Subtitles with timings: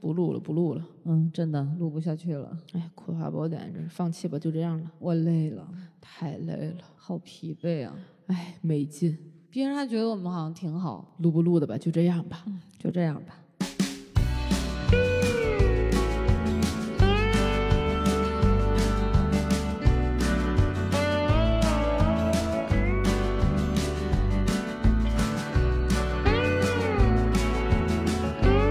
[0.00, 0.86] 不录了，不录了。
[1.04, 2.56] 嗯，真的录不下去了。
[2.72, 4.90] 哎，葵花宝典，这放弃吧，就这样了。
[4.98, 5.68] 我累了，
[6.00, 7.94] 太累了，好疲惫啊！
[8.26, 9.16] 哎，没劲。
[9.50, 12.44] 别人还觉得我们好像挺好，录不录的吧，就这样吧，
[12.78, 13.36] 就这样吧。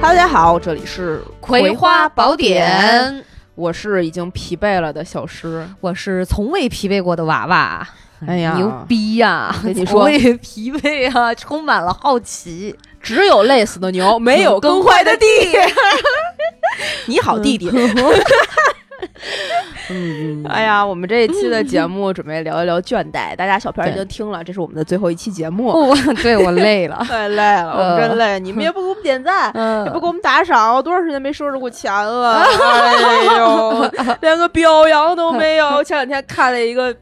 [0.01, 3.23] 哈喽，大家好，这里是葵花宝典，
[3.55, 7.87] 我是已经疲惫了的小诗，我是从未疲惫过的娃娃。
[8.25, 9.53] 哎呀，牛逼呀！
[9.63, 12.75] 跟你说，也疲惫啊，充满了好奇。
[13.01, 15.25] 只有累死的牛，没有 耕坏的地。
[17.07, 17.69] 你好，弟弟。
[19.89, 23.35] 嗯，哎呀，我们这一期的节目准备聊一聊倦怠。
[23.35, 25.67] 大家小片已经听了，这是我们的最后一期节目。
[25.67, 28.39] 我对我累了， 太累了，我真累。
[28.39, 29.51] 你们也不给我们点赞，
[29.85, 32.41] 也不给我们打赏，我多长时间没收着过钱了？
[32.45, 33.91] 哎呦，
[34.21, 35.83] 连个表扬都没有。
[35.83, 36.99] 前两天看了一个，就。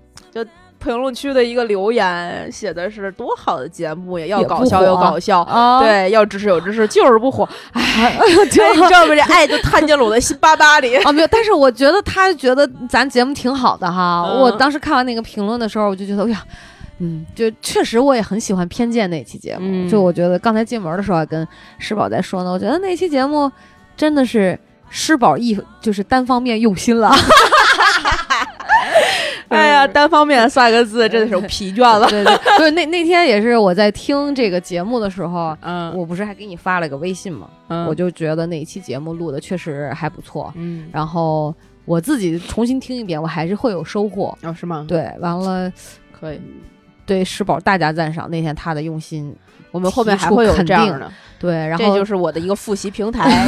[0.87, 5.43] 评论区的一个留言写的是多好的节目呀，要搞笑又搞笑，
[5.81, 7.47] 对，要知识有知识，就是不火。
[7.73, 8.73] 哎， 你知道
[9.05, 9.13] 吗？
[9.13, 11.11] 这爱就探进了我的心巴巴里啊！
[11.11, 14.23] 没有，但是我觉得他觉得咱节目挺好的哈。
[14.23, 16.41] 我当时看完那个评论的时候，我就觉得，哎呀，
[16.99, 19.89] 嗯，就确实我也很喜欢偏见那期节目。
[19.89, 21.45] 就我觉得刚才进门的时候还跟
[21.77, 23.51] 施宝在说呢，我觉得那期节目
[23.97, 24.57] 真的是
[24.89, 27.11] 施宝一就是单方面用心了。
[29.55, 32.07] 哎呀，单方面三个字真的是 疲倦了。
[32.09, 37.49] 对对，对， 那那天也是我在听这个节目的时候，嗯，我不是还给你发了个微信吗？
[37.69, 40.51] 嗯，我就觉得那一期节目录的确实还不错。
[40.55, 41.53] 嗯，然后
[41.85, 44.37] 我自己重新听一遍，我还是会有收获。
[44.43, 44.85] 哦，是吗？
[44.87, 45.71] 对，完了，
[46.11, 46.41] 可以
[47.05, 48.29] 对石宝大加赞赏。
[48.29, 49.33] 那天他的用心，
[49.71, 51.09] 我们后面还会有这样的。
[51.39, 53.47] 对，然后这就是我的一个复习平台。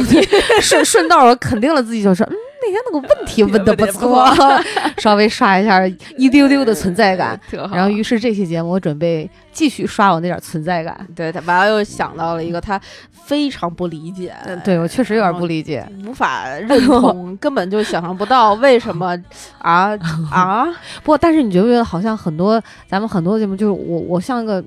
[0.62, 2.34] 顺顺道我肯定了自己，就是嗯。
[2.62, 4.26] 那天那个问题 问的不错，
[4.98, 7.38] 稍微刷一下 一丢丢的存在感，
[7.72, 11.06] 然后于是这期节目我准备继续刷我那点存在感。
[11.14, 12.80] 对他完了又想到了一个他
[13.24, 14.34] 非常不理解，
[14.64, 19.16] 对我确实有点不理解，无法认同，根本就想象不到为什么
[19.58, 19.96] 啊
[20.30, 20.64] 啊！
[21.02, 24.62] 不过但是你觉不觉得好像很多咱们很多节目就是我我像个。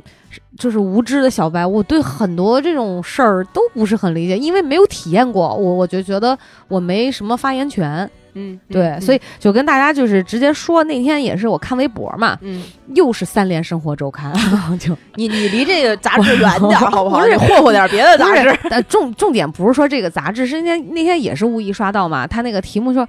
[0.57, 8.09] 就是无知的小白，我对很多这种事儿都不是很理解，因为没有体验过，我我就觉得我没什么发言权。
[8.35, 12.63] 嗯，对，所以就跟大家就是直接说，那天也是我看微博嘛，嗯，
[12.95, 14.33] 又是三联生活周刊，
[14.79, 17.23] 就你你离这个杂志远点好不好？
[17.29, 18.59] 你霍霍点别的杂志。
[18.71, 23.07] 但重重点不是说这个杂志，是那天那天也是无意刷到嘛，他那个题目说，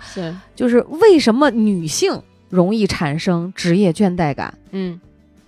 [0.54, 2.20] 就是为什么女性
[2.50, 4.52] 容易产生职业倦怠感？
[4.72, 5.00] 嗯，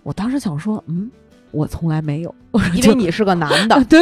[0.02, 1.10] 我当时想说，嗯。
[1.56, 2.34] 我从来没有，
[2.74, 3.98] 因为你是个男的， 对，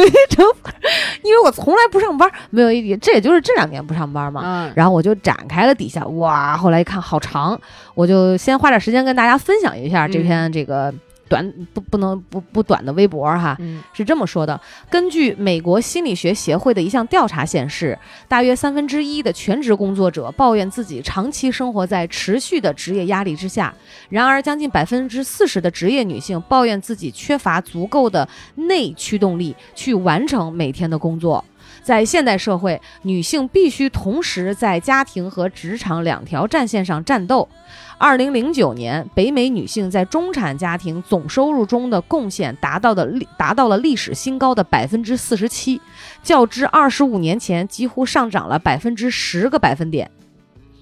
[1.23, 4.41] 因为我从来不上班，没有一点，这也就是这两年不上班嘛。
[4.43, 7.59] 嗯，然后我就展开了底下，哇，后来一看好长，
[7.93, 10.93] 我就先花点时间跟大家分享一下这篇这个。
[11.27, 13.57] 短不不能不不短的微博哈，
[13.93, 14.59] 是这么说的：
[14.89, 17.97] 根据美国心理学协会的一项调查显示，
[18.27, 23.73] 大约三分之一的全职工作者抱怨自己长期生活在持续的职业压力之下。
[24.09, 31.43] 然而，将近百分之四十的职业女性抱怨自己缺乏足够的内驱动力去完成每天的工作。
[31.81, 37.47] 在现代社会，女性必须同时在家庭和职场两条战线上战斗。
[37.97, 45.79] 二零零九年，北美女性在中产家庭总收入中的贡献达到的历达到了历史新高的百分之四十七，
[46.21, 50.09] 较之二十五年前几乎上涨了百分之十个百分点。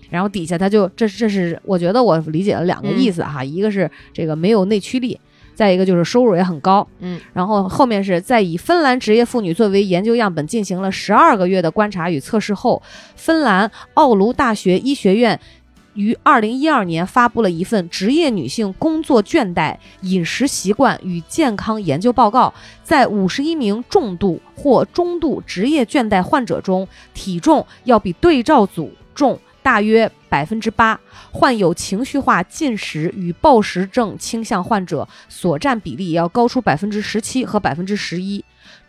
[0.09, 5.19] 然后底下他就这这是我觉得我理解了两个意思哈，一个是这个没有内驱力，
[5.55, 6.87] 再一个就是收入也很高。
[6.99, 12.81] 嗯，然后后面是在以芬兰职业妇女作为研究样本进行了十二个月的观察与测试后，
[13.15, 15.39] 芬兰奥卢大学医学院。
[15.93, 30.99] 于二零一二年发布了一份职业女性工作倦怠、饮食习惯与健康研究报告，在五十一名重度或中度职业倦怠患者中，体重要比对照组重大约百分之八，
[31.31, 38.43] 患有情绪化进食与暴食症倾向患者所占比例要高出百分之十七和百分之十一。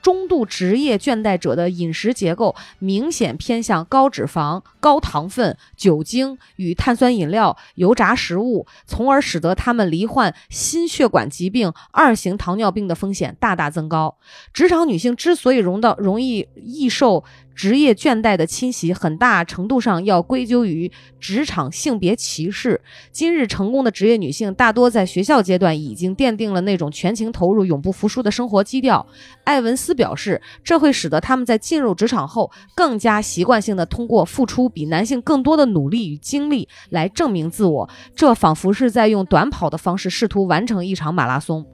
[0.04, 14.18] 中度职业倦怠者的饮食结构明显偏向高脂肪、高糖分、酒精与碳酸饮料、油炸食物，从而使得他们罹患心血管疾病、二型糖尿病的风险大大增高。
[14.52, 17.24] 职场女性之所以容到容易易受。
[17.54, 20.90] 职业倦怠的侵袭，很大程度上要归咎于
[21.20, 22.80] 职场性别歧视。
[23.12, 29.06] 今日成功的职业女性，大多在学校阶段已经奠定了那种全情投入、永不服输的生活基调。
[29.44, 41.64] 艾文斯表示，这会使得他们在进入职场后更加习惯性的通过付出比男性更多的努力与精力来证明自我，这仿佛是在用短跑的方式试图完成一场马拉松。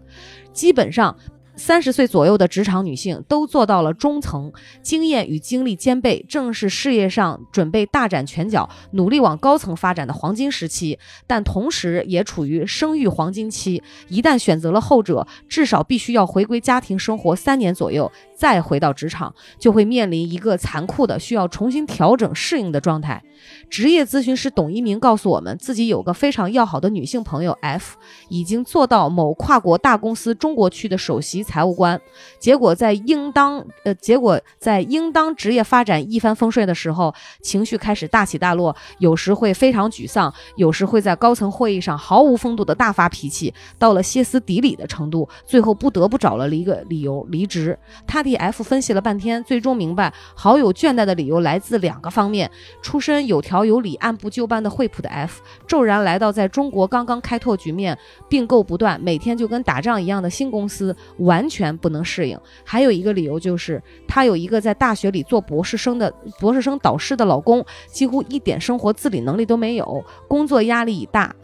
[0.52, 1.16] 基本上。
[1.62, 10.98] 三十岁左右的职场女性都做到了中层，经验与经历兼备，正是事业上准备大展拳脚、努力往高层发展的黄金时期。
[11.26, 23.22] 但同时也处于生育黄金期，一旦选择了后者，至少必须要回归家庭生活三年左右，再回到职场，就会面临一个残酷的需要重新调整适应的状态。
[23.68, 27.98] 职业咨询师董一鸣告诉我们，自己有个非常要好的女性朋友 F，
[28.30, 32.00] 已经做到某跨国大公司中国区的首席财务官。
[32.38, 37.12] 结果在应当呃，结果在应当职业发展一帆风顺的时候，
[37.42, 47.76] 情绪开始大起大落，有时会非常沮丧，有时会在高层会议上毫无风度的大发脾气，到了歇斯底里的程度，最后不得不找了一个理由离职。
[48.06, 52.50] 他替 F 分析了半天，最终明白好友倦怠的理由来自两个方面：
[52.82, 53.10] 出身。
[53.30, 57.96] 有条有理、按部就班的惠普的 F，骤然来到在中国刚刚开拓局面、
[58.28, 62.38] 并购不断、每天就跟打仗一样的新公司，完全不能适应。
[62.64, 71.34] 还有一个理由就是，她有一个在大学里做博士生的博士生导师的老公，几乎一点生活自理能力都没有，工作压力一大，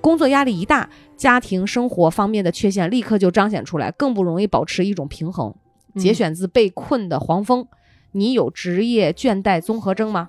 [0.00, 5.54] 工作压力一大，家庭生活方面的缺陷立刻就彰显出来，更不容易保持一种平衡。
[5.96, 7.64] 节选自《被困的黄蜂》，
[8.12, 10.28] 你有职业倦怠综合征吗？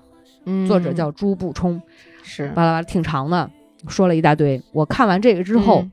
[0.66, 1.80] 作者叫朱步冲，
[2.24, 3.48] 是巴拉巴拉挺长的，
[3.86, 4.60] 说了一大堆。
[4.72, 5.86] 我看完这个之后，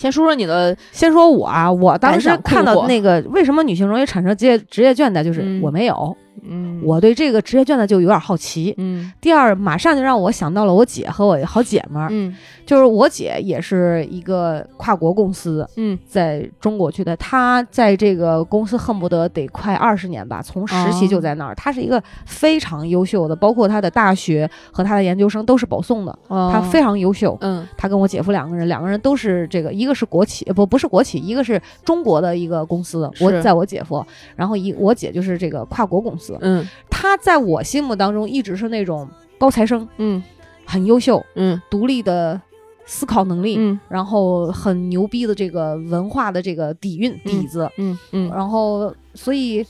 [0.00, 6.16] 先说说你的，先说我啊，我当时看到那个为什么女性容易产生职业职业倦怠，就是我没有。
[6.42, 8.74] 嗯，我对这个职业倦怠就有点好奇。
[8.78, 12.08] 嗯，第二，马上就让我想到了我姐和我好姐们儿。
[12.10, 12.34] 嗯，
[12.64, 15.68] 就是我姐也是一个跨国公司。
[15.76, 21.54] 嗯，在中国去的，她在这个公司恨不得得快二十年吧，从实习就在那儿。
[21.54, 26.18] 她是一个非常优秀的，包括她的大学和她的研究生都是保送的。
[26.28, 27.36] 她非常优秀。
[27.42, 33.10] 嗯，她跟我姐夫两个人，两个人都是这个，一个是国企，不不是国企，一个是中国的一个公司。
[33.20, 34.02] 我在我姐夫，
[34.36, 36.19] 然后一我姐就是这个跨国公司。
[36.40, 39.08] 嗯，他在我心目当中一直是那种
[39.38, 40.22] 高材生，嗯，
[40.64, 42.40] 很优秀，嗯，独立的
[42.84, 49.66] 思考能力，嗯，然后很牛逼的这个文化的这个底蕴底子，嗯嗯，然后所以。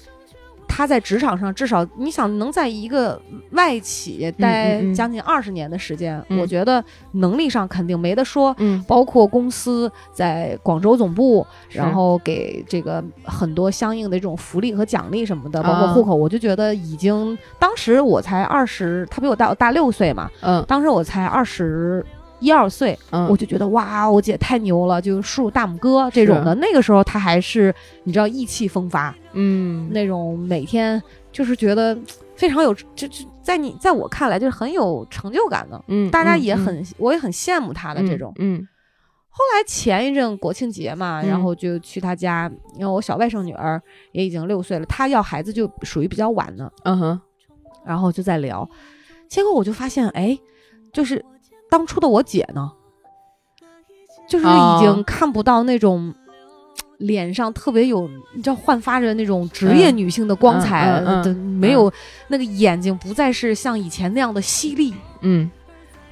[0.81, 6.83] 他在职场上至少，你想能在一个外企待将近二十年的时间，我觉得
[7.13, 8.55] 能力上肯定没得说。
[8.57, 17.37] 嗯，包括公司在广州总部，然后给这个很多相应的这种福利和奖励什么的，包括户口，我就觉得已经。
[17.59, 20.31] 当时我才二十，他比我大我大六岁嘛。
[20.41, 22.03] 嗯，当时我才二十。
[22.41, 22.99] 一二岁，
[23.29, 26.55] 我就觉得哇，我姐太牛了，就竖大拇哥这种的。
[26.55, 27.73] 那个时候她还是
[28.05, 31.01] 你知道意气风发，嗯，那种每天
[31.31, 31.97] 就是觉得
[32.35, 38.67] 非常有，就就在你在我看来就是很有成就感的，嗯，大家也很我也很羡慕她的这种，嗯。
[39.33, 43.81] 后来前一阵国庆节嘛，然后就去她家，因为我小外甥女儿
[44.13, 47.21] 也已经六岁了，她要孩子就属于比较晚的，嗯哼，
[47.85, 48.69] 然后就在聊，
[49.29, 50.39] 结果我就发现，哎，
[50.93, 51.23] 就是。
[51.71, 52.71] 当初的我姐呢，
[54.29, 56.13] 就是已经看不到那种
[56.99, 61.91] 脸上特别有，你知道焕发着那种职业女性的光彩的，没有
[62.29, 65.51] 那个眼睛不再是像以前那样的犀利，嗯。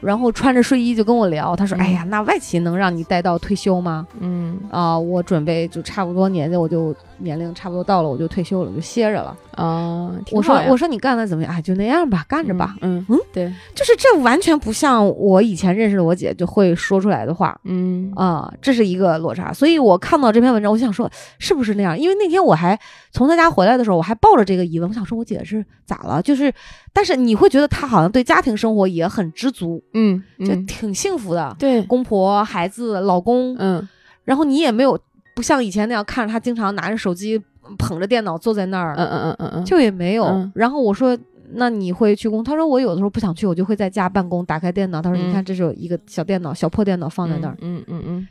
[0.00, 4.56] 然后穿着睡衣就跟我聊，他说：“哎呀，那外企能让你待到退休吗？”嗯。
[4.70, 9.36] 啊，我准备就差不多年纪，我就年龄差不多到了，我就退休了，就歇着了。
[9.52, 11.52] 啊，我说我说你干的怎么样？
[11.52, 12.76] 哎，就那样吧，干着吧。
[12.80, 17.58] 嗯嗯，对，就是这完全不像我以前认识的我姐就会说出来的话。
[17.64, 19.52] 嗯啊，这是一个落差。
[19.52, 21.98] 所以我看到这篇文章，我想说是不是那样？
[21.98, 22.78] 因为那天我还
[23.10, 26.22] 从他家回来的时候，我还抱着这个疑问，我想说我姐是咋了？
[26.22, 26.52] 就是，
[26.92, 31.56] 但是你会觉得她好像对家庭生活也很知足，嗯，就挺幸福的。
[31.58, 33.88] 对，公婆、孩子、老公，嗯，
[34.24, 34.98] 然后你也没有
[35.38, 37.40] 不像以前那样看着他经常拿着手机。
[37.76, 40.50] 捧着电脑坐在那儿，嗯嗯嗯嗯嗯，就也没有。
[40.54, 41.14] 然后我说
[41.52, 48.26] ：“那你会去工？”他说：“我有的时候不想去，我就会在家办公，打开电脑。”他说：“你看，这是有一个小电脑，小破电脑放在那儿。”嗯嗯嗯。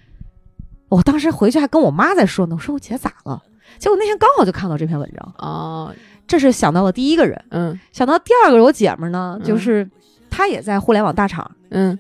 [0.90, 3.40] 我当时回去还跟我妈在说呢，我说我姐咋了？
[3.78, 5.94] 结果那天刚好就看到这篇文章哦，
[6.26, 7.40] 这是想到了第一个人。
[7.52, 9.88] 嗯，想到第二个我姐们呢，就是
[10.32, 11.52] 她也在互联网大厂。
[11.70, 11.96] 嗯，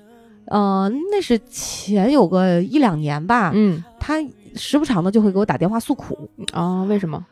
[0.46, 3.52] 呃，那是前有个一两年吧。
[3.54, 4.16] 嗯，她。
[4.56, 6.84] 时不常的就会给我打电话诉苦啊？
[6.84, 7.26] 为什么？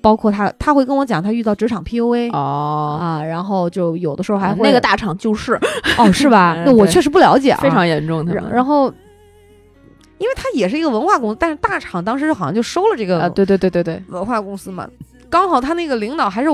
[0.00, 5.58] 包括他，他会跟我讲他遇到职场 PUA 哦啊，然后就有的时候还会那个大厂就是
[5.96, 6.54] 哦，是吧？
[6.66, 8.34] 那我确实不了解啊，非常严重的。
[8.50, 8.92] 然后
[10.18, 14.86] 因为他也是一个文化公司，但是大厂当时好像就收了这个，对对对对对，文化公司嘛。
[15.34, 16.48] 刚好他那个领导还是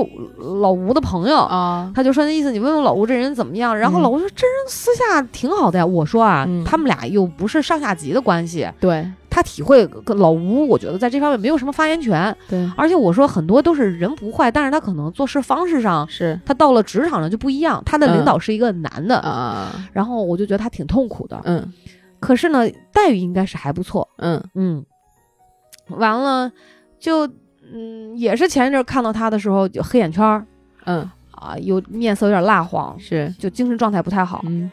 [0.63, 3.77] 老吴的朋友啊，他就说那意思，你问问老吴这人怎么样。
[3.77, 5.85] 然后老吴说这人私下挺好的呀。
[5.85, 12.35] 我说啊，他们俩又不是上下级的关系，对他体会老吴，我觉得在这方面没有什么发言权。
[12.49, 17.83] 对，而且我说很多都是人不坏，但是他可能做事方式上是他到了职场上就不一样。
[17.85, 21.39] 他的领导是一个男的啊，然后我就觉得他挺痛苦的。
[21.43, 21.71] 嗯，
[22.19, 24.09] 可是呢，待遇应该是还不错。
[24.17, 24.83] 嗯嗯，
[25.89, 26.51] 完了
[26.99, 27.29] 就。
[27.73, 30.45] 嗯，也是前一阵看到他的时候就黑眼圈儿，
[30.85, 31.09] 嗯。
[31.31, 33.33] 啊，有面色有点蜡黄，是。
[33.39, 34.69] 就精神状态不太好，嗯，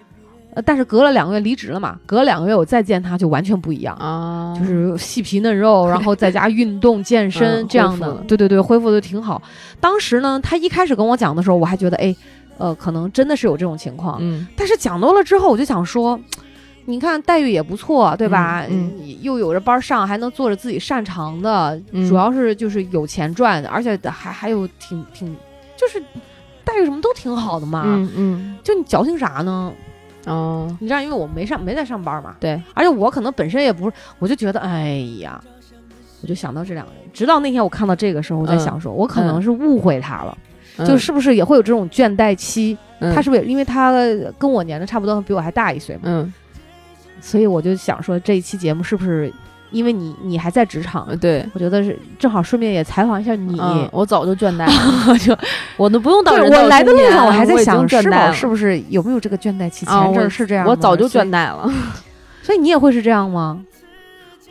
[0.52, 9.40] 呃，但是隔了两个月离职了嘛，隔了两个月我再见他就完全不一样啊，就是细皮嫩肉，然后在家 运动健身这样的，对对对，恢复的挺好。
[9.80, 12.14] 当时呢，他一开始跟我讲的时候，我还觉得哎，
[12.58, 16.20] 呃，可能真的是有这种情况，嗯，但是讲多了之后，我就想说。
[16.88, 18.64] 你看待遇也不错，对吧？
[18.70, 18.90] 嗯，
[19.20, 21.78] 又有着班上，还能做着自己擅长的，
[22.08, 25.36] 主要是就是有钱赚，而且还还有挺挺，
[25.76, 26.02] 就是
[26.64, 27.82] 待遇什么都挺好的嘛。
[27.84, 29.70] 嗯嗯，就你矫情啥呢？
[30.24, 32.34] 哦，你知道，因为我没上没在上班嘛。
[32.40, 35.38] 对，而且我可能本身也不是，我就觉得，哎呀，
[36.22, 37.02] 我就想到这两个人。
[37.12, 40.38] 直到那天我看到这个时候，我在想，说我可能是误会他了，
[40.86, 42.78] 就是不是也会有这种倦怠期？
[43.14, 43.92] 他是不是因为他
[44.38, 46.32] 跟我年龄差不多，比我还大一岁嘛？
[47.18, 47.22] 嗯。
[47.22, 49.32] 所以我就想说，这一期节目是不是
[49.70, 51.06] 因为你你还在职场？
[51.18, 53.60] 对，我觉得是正好顺便也采访一下你。
[53.92, 55.36] 我早就倦怠了， 就
[55.76, 59.84] 我都不用到我来的路上，我还在想是否是不是有没有这个倦怠期？
[59.84, 61.70] 前阵是这样，我早就倦怠了。
[62.42, 63.60] 所以你也会是这样吗？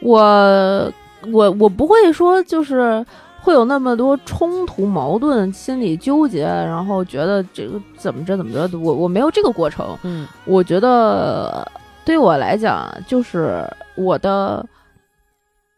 [0.01, 0.93] 我
[1.31, 3.03] 我我不会说，就是
[3.41, 8.77] 会有那么多冲突、矛盾、心理纠结，然后觉得这个怎么着怎么着。
[8.77, 9.97] 我我没有这个过程。
[10.03, 11.67] 嗯，我觉得。
[12.07, 13.61] 对我来讲，就是
[13.95, 14.65] 我的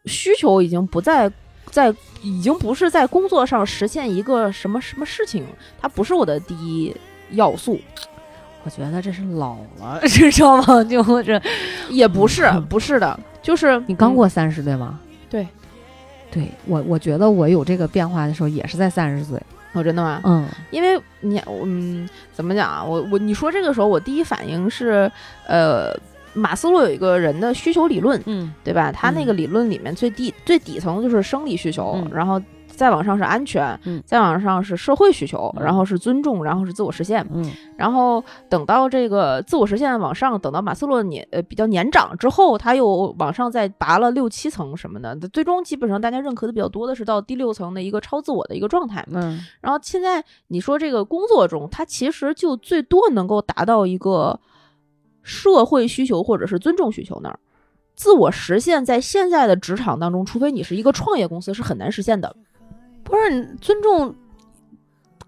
[0.04, 1.28] 需求已经不在
[1.72, 5.44] 在，已经不是在工作上实现一个什么什么事情，
[5.80, 6.94] 它不是我的第一
[7.32, 7.80] 要素。
[8.62, 10.82] 我觉得这是老了， 知道吗？
[10.86, 11.42] 就是
[11.90, 15.00] 也不是，不是的，就是你刚过三十对吗？
[15.28, 15.44] 对，
[16.30, 19.36] 对我我觉得我有这个变化的时候，也是在三十岁。
[19.72, 20.20] 哦，真的吗？
[20.22, 22.84] 嗯，因为你，嗯，怎么讲啊？
[22.84, 25.10] 我我你说这个时候，我第一反应是，
[25.48, 25.92] 呃。
[26.32, 28.92] 马斯洛有一个人的需求理论，嗯，对吧？
[28.92, 34.02] 他那个理论里面最低最底层就是生理需求，然后再往上是安全，嗯。
[34.06, 54.38] 再往上是社会需求，然后是尊重，然后是自我实现，嗯，然后等到这个自我实现往上，等到马斯洛年呃比较年长之后，他又往上再拔了六七层什么的，最终基本上大家认可的比较多的是到第六层的一个超自我的一个状态，嗯，然后现在你说这个工作中，他其实就最多能够达到一个。
[55.22, 57.38] 社会需求或者是尊重需求那儿，
[57.94, 62.34] 自我实现，在现在的职场当中，除非你是一个创业公司，是很难实现的。
[63.02, 64.14] 不是尊重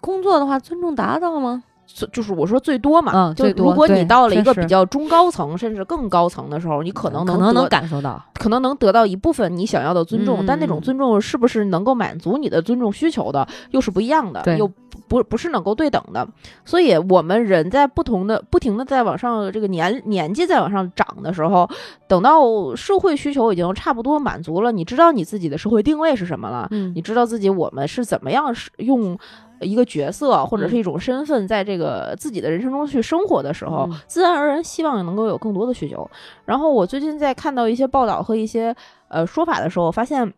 [0.01, 1.65] 工作的话，尊重达到吗？
[2.11, 14.71] 就是我说最多嘛，嗯，就如果你到了一个比较中高层，甚至更高层的时候，你可能能可能能感受到，可能能得到一部分你想要的尊重，但那种尊重是不是能够满足你的尊重需求的，又是不一样的，又
[15.13, 16.27] 不不是能够对等的。
[16.65, 21.69] 所以，我们人在不同的不停的在往上这个年年纪在往上涨的时候，
[22.09, 29.19] 等到社会需求已经差不多满足了，你知道你自己的社会定位是什么了，嗯，你知道自己我们是怎么样是用。
[29.63, 36.11] 一个角色或者是一种身份，在这个自己的人生中去生活的时候，自然而然希望能够有更多的需求。
[36.45, 38.75] 然后我最近在看到一些报道和一些
[39.07, 40.35] 呃说法的时候，发现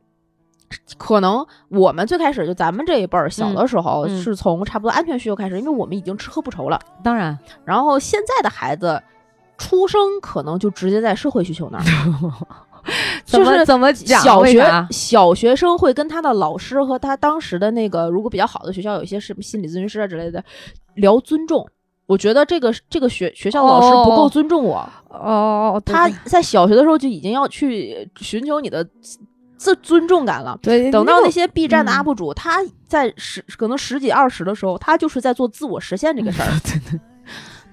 [0.97, 6.81] 可能我们最开始就咱们这一辈儿小的时候，是从差不多安全需求开始，因为我们已经吃喝不愁了。
[7.03, 9.03] 当然，然后现在的孩子
[9.59, 11.85] 出生可能就直接在社会需求那儿。
[13.25, 14.23] 就是怎么讲？
[14.23, 20.45] 小学小学生会跟他的老师和他当时的那个，如果比较好的学校，有一些什么心理咨询师啊之类的，
[20.97, 21.67] 聊尊重。
[22.05, 24.87] 我觉得这个这个学学校老师不够尊重我。
[25.09, 28.87] 哦，他在小学的时候就已经要去寻求你的
[29.57, 30.59] 自尊重感了。
[30.63, 36.49] 对，等到那些 B 站的 UP 主，他在十可能十几二十的时候，他就是在做自我实现这个事儿。
[36.65, 37.01] 对对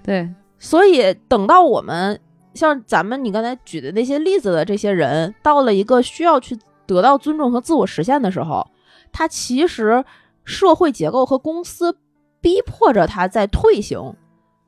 [0.04, 2.20] 对，所以等到我们。
[2.54, 8.68] 像咱们你刚才举的那些例子的这些人，到了一个需要去得到尊重和自我实现的时候，
[9.14, 10.04] 他其实
[10.44, 11.98] 社会结构和公司
[12.42, 14.14] 逼迫着他在退行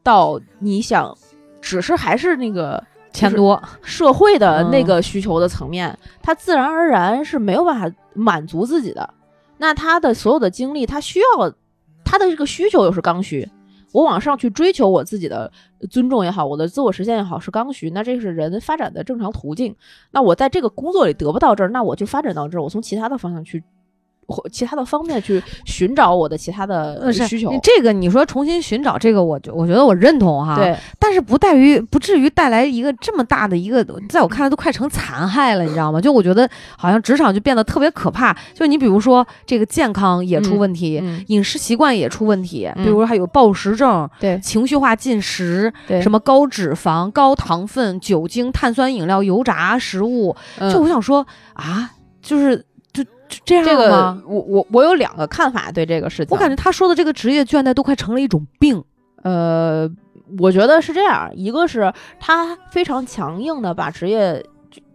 [0.01, 1.13] 到你想，
[1.60, 2.82] 只是还是那个
[3.13, 9.13] 钱多社会的那个需求的层面，他自然而然是没有办法满足自己的。
[9.60, 11.53] 那他的所有的精力，他需要
[12.03, 13.48] 他的这个需求又是刚需。
[13.91, 15.51] 我往上去追求我自己的
[15.91, 19.75] 尊重也好，我的自我实现也好，是刚需，那这是人发展的正常途径。
[20.10, 23.63] 那我在这个工作里得不到这儿，那我就发展到这儿，我从其他的方向去。
[24.27, 30.55] 或其他的方面去寻找我的其他的需求，这个你说重新寻找这个，我我觉得我认同哈。
[30.55, 35.99] 对，但是不带于不至于带来一个这么大的一个，在我看来都快成残害了，你知道吗？
[35.99, 38.35] 就我觉得好像职场就变得特别可怕。
[38.53, 50.35] 就你比如说这个健康也出问题，饮食习惯也出问题，比如说还有暴食症，对，情绪化进食，对，什么高脂肪、高糖分、酒精、碳酸饮料、油炸食物，
[50.71, 52.65] 就我想说啊，就是。
[53.45, 54.21] 这样吗？
[54.25, 56.27] 我我我有两个看法对这个事情。
[56.29, 58.83] 我感觉他说的这个职业倦怠都快成了一种病。
[59.23, 59.89] 呃，
[60.39, 64.43] 我觉得是这样，一个是他非常强硬的把职业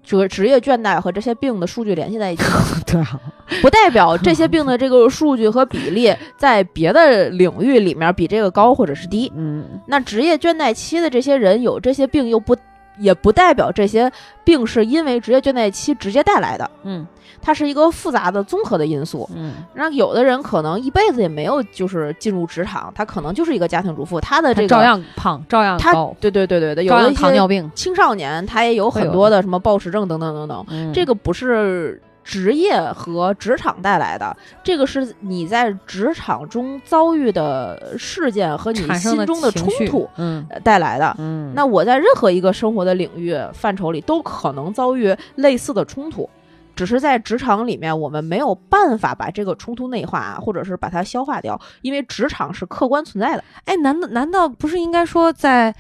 [0.02, 2.42] 职职业倦怠和这些病的数据联系在一起。
[2.86, 3.20] 对啊，
[3.60, 9.30] 不代表这些病的这个数据和比例在别的领域里面比这个高或者是低。
[9.36, 12.56] 嗯，那职业倦怠期的这些人有这些病，又不
[12.98, 14.10] 也不代表这些
[14.44, 16.70] 病是因为职业倦怠期直接带来的。
[16.82, 17.06] 嗯。
[17.40, 27.70] 它是一个复杂的综合的因素，嗯，那有的人可能一辈子也没有就是进入职场，他可能就是一个家庭主妇，他的这个照样胖，照样高，对对对对对，有的糖尿病。
[27.76, 46.28] 青少年他也有很多的什么暴食症等等等等，这个不是职业和职场带来的，这个是你在职场中遭遇的事件和你心中的冲突，嗯，带来的，嗯，那我在任何一个生活的领域范畴里都可能遭遇类似的冲突。
[46.76, 53.42] 只是在职场里面，我们没有办法把这个冲突内化，或者是把它消化掉，因为职场是客观存在的。
[53.64, 55.74] 哎，难道难道不是应该说，在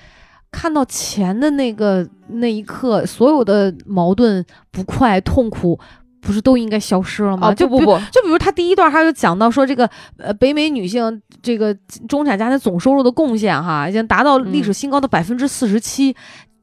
[0.50, 5.78] 看到钱的那个那一刻，所有的矛盾、不快、痛苦，
[6.20, 7.54] 不是都应该消失了吗？
[7.54, 11.74] 就不不，就比如他第一段，他就讲到说，这个呃，北美女性这个
[12.08, 16.14] 中产家庭总收入的贡献，哈，已经达到历史新高的百分之四十七，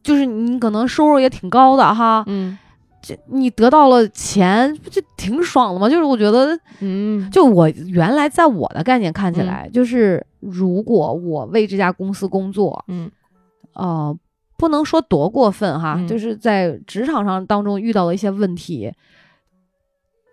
[0.04, 2.58] 就是你可能收入也挺高的哈，嗯。
[3.08, 5.88] 这你得到了钱，不就挺爽的吗？
[5.88, 13.08] 就是我觉得，嗯，就我原来在我的概念看起来，就是如果我为这家公司工作，嗯，
[13.76, 14.18] 呃，
[14.58, 18.92] 不能说多过分哈，就是在职场上当中遇到了一些问题，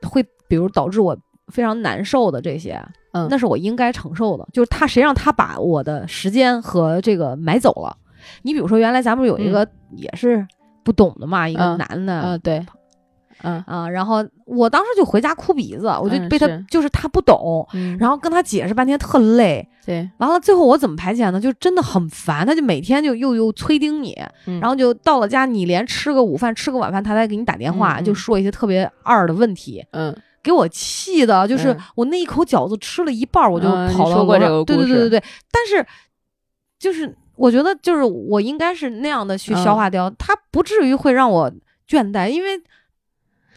[0.09, 1.17] 会比如导致我
[1.49, 4.47] 非常难受的这些，嗯，那是我应该承受的。
[4.53, 7.97] 就是他谁让他把我的时间和这个买走了？
[8.43, 10.47] 你比如说，原来咱们有一个也是。
[10.85, 12.67] 不懂的嘛，一个男的，嗯，对，
[13.43, 17.65] 嗯啊，然后我当时就回家哭鼻子，我就被他，就是他不懂，
[18.01, 21.41] 然后跟他解释半天特累，对，完了最后我怎么排遣呢？
[21.41, 24.17] 就真的很烦，他就每天就又又催盯你，
[24.61, 34.15] 然后就到了家，你连吃个午饭、吃个晚饭，他才给你打电话，就说一些特别二的问题，嗯，给我气的，就是我那一口饺子吃了一半，我就跑了。
[34.15, 35.87] 说过这个对对对对对，但是
[36.79, 37.17] 就是。
[37.35, 41.51] 我觉得就是我应该是那样的去消化掉，他不至于会让我
[41.89, 42.51] 倦怠，因为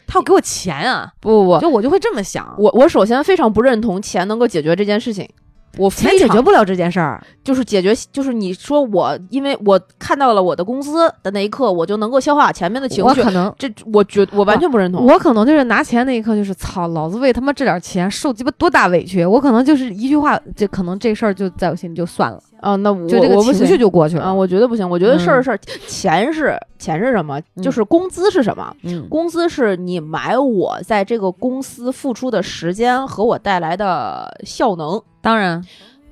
[0.08, 1.12] 他要给我钱啊！
[1.20, 2.56] 不不不，就我就会这么想。
[2.58, 5.30] 我我首先非常不认同钱能够解决这件事情。
[5.78, 13.22] 我钱解决不了这件事儿，就是解决，就是你说我，因为我看到了我的工资的那一刻，我就能够消化前面的情绪。
[13.22, 15.06] 我可能这，我觉我完全不认同。
[15.06, 22.76] 我可能就是拿钱那一刻，就是操，老子为他妈这点钱受鸡巴多大委屈，我可能就是一句话，这可能这事儿就在我心里就算了啊。
[22.78, 24.34] 那我就这个情绪就过去了啊。
[24.34, 27.42] 我觉得不行，我觉得事儿事儿，钱是钱是什么？
[27.62, 28.76] 就是工资是什么？
[29.10, 35.02] 工资是你买我在这个公司付出的时间和我带来的效能。
[35.22, 35.64] 当然。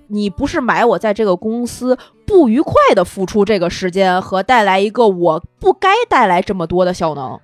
[0.07, 7.39] 你不是买我在这个公司不愉快的付出这个时间和带来一个我不该带来这么多的效能，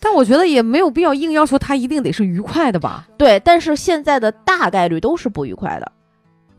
[0.00, 3.06] 但我觉得也没有必要硬要求他一定得是愉快的吧？
[3.16, 5.92] 对，但是现在的大概率都是不愉快的。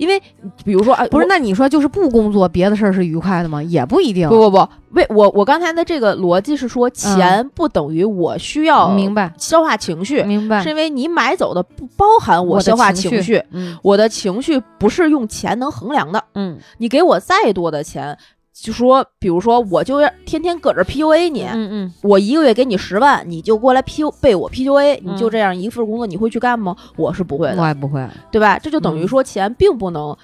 [0.02, 0.20] 因为，
[0.66, 3.62] 比如说，不是，那你说就是不工作，别的事儿是愉快的吗？
[3.62, 4.28] 也不一定。
[4.28, 10.64] 不不不，为我我刚才的这个逻辑是说，钱不等于我需要明白消化情绪，明白？
[10.64, 13.44] 是因为你买走的不包含我消化情绪，
[13.84, 16.24] 我的情绪不是用钱能衡量的。
[16.34, 18.18] 嗯，你给我再多的钱。
[18.54, 26.76] 就说，比如说，我就要天天搁这 PUA 你，嗯嗯，我一个月给你十万，你就过来 P 被我 PUA，你就这样一份工作，你会去干吗？
[26.98, 28.60] 我是不会的，我也不会，对吧？
[28.60, 30.16] 这就等于说，钱并不能，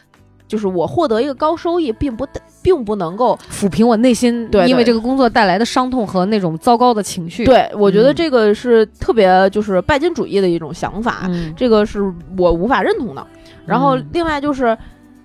[0.48, 2.28] 就是我获得一个高收益，并不
[2.62, 7.46] 并不能够抚平我内心对因为这个工作带来的伤痛和那种糟糕的情绪。
[7.46, 12.02] 对，我觉得这个是特别就是拜金主义的一种想法，这个是
[12.38, 13.26] 我无法认同的。
[13.66, 14.78] 然后另外就是。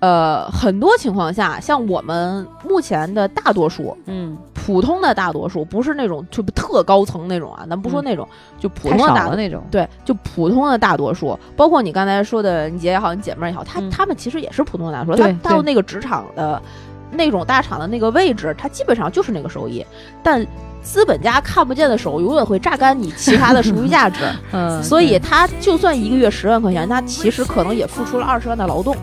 [0.03, 8.27] 呃，很多情况下，像我们目前的大多数，嗯，普通的大多数，不是那种就特高层那种啊，咱不说那种，
[8.59, 16.61] 就普通的大那种，对，就普通的大多数，包括你刚才说的你姐也好，你姐妹也好，他他们其实也是普通的大多数，他到那个职场的
[17.09, 19.85] 那种大厂的那个位置，他基本上就是那个收益，
[20.21, 20.45] 但
[20.81, 24.19] 资本家看不见的手永远会榨干你其他的剩余价值，
[24.51, 28.93] 嗯，所以他就算一个月十万块钱，他其实可能也付出了二十万的劳动。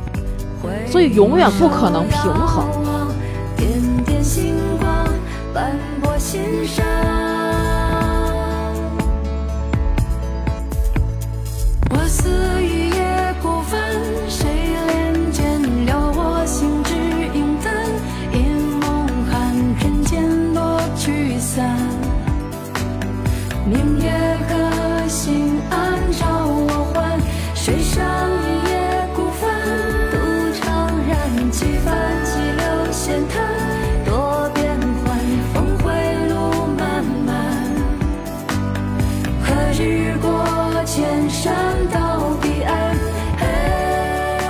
[0.86, 2.66] 所以永远不可能平衡。
[3.56, 5.06] 点点星光
[5.52, 6.84] 斑驳心上，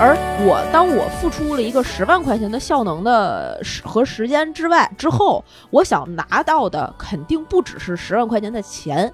[0.03, 9.13] 而我，当我付出了一个十万块钱的效能的时和时间之外之后，我想拿到的肯定不只是十万块钱的钱。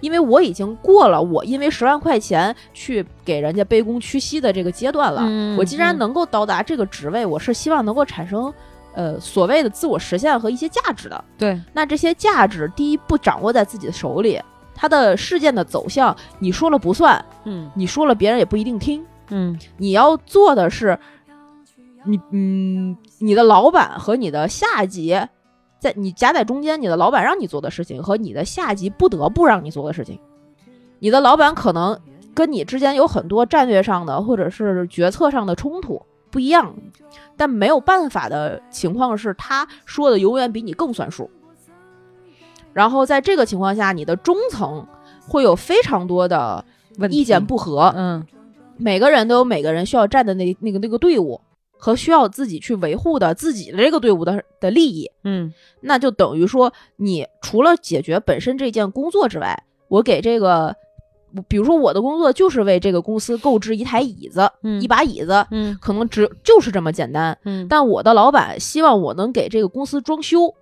[0.00, 5.22] 因为我已经过了我因为十万块钱去给人家卑躬屈膝的这个阶段了。
[5.56, 8.52] 我既然能够到达这个职位，我是希望能够产生，
[8.92, 11.24] 呃，所谓的自我实现和一些价值的。
[11.38, 14.38] 对，那这些价值，第一不掌握在自己的手里，
[14.74, 20.98] 它的事件的走向你说了不算，嗯，你说了别人也不一定听，嗯，你要做的是，
[22.04, 25.18] 你嗯，你的老板和你的下级。
[25.80, 30.18] 在你夹在中间，你的老板让你做的事情和你的下级不得不让你做的事情，
[30.98, 31.96] 你的老板可能
[32.34, 36.74] 跟你之间有很多战略上的或者是决策上的冲突不一样，
[37.36, 41.30] 但没有办法的情况是他说的永远比你更算数。
[42.72, 44.84] 然后在这个情况下，你的中层
[45.28, 46.64] 会有非常多的
[47.08, 48.26] 意见不合，嗯，
[48.78, 51.40] 每个人都有每个人需要站的那那个那个队伍。
[51.80, 60.74] 和需要自己去维护的自己的这个队伍的的利益，嗯，那就等于说，你除了解决本身这件工作之外，我给这个，
[61.46, 64.50] 比如说我的工作就是为这个公司购置一台椅子，
[64.82, 70.52] 一把椅子，嗯，可能只就是这么简单，嗯，但我的老板希望我能给这个公司装修，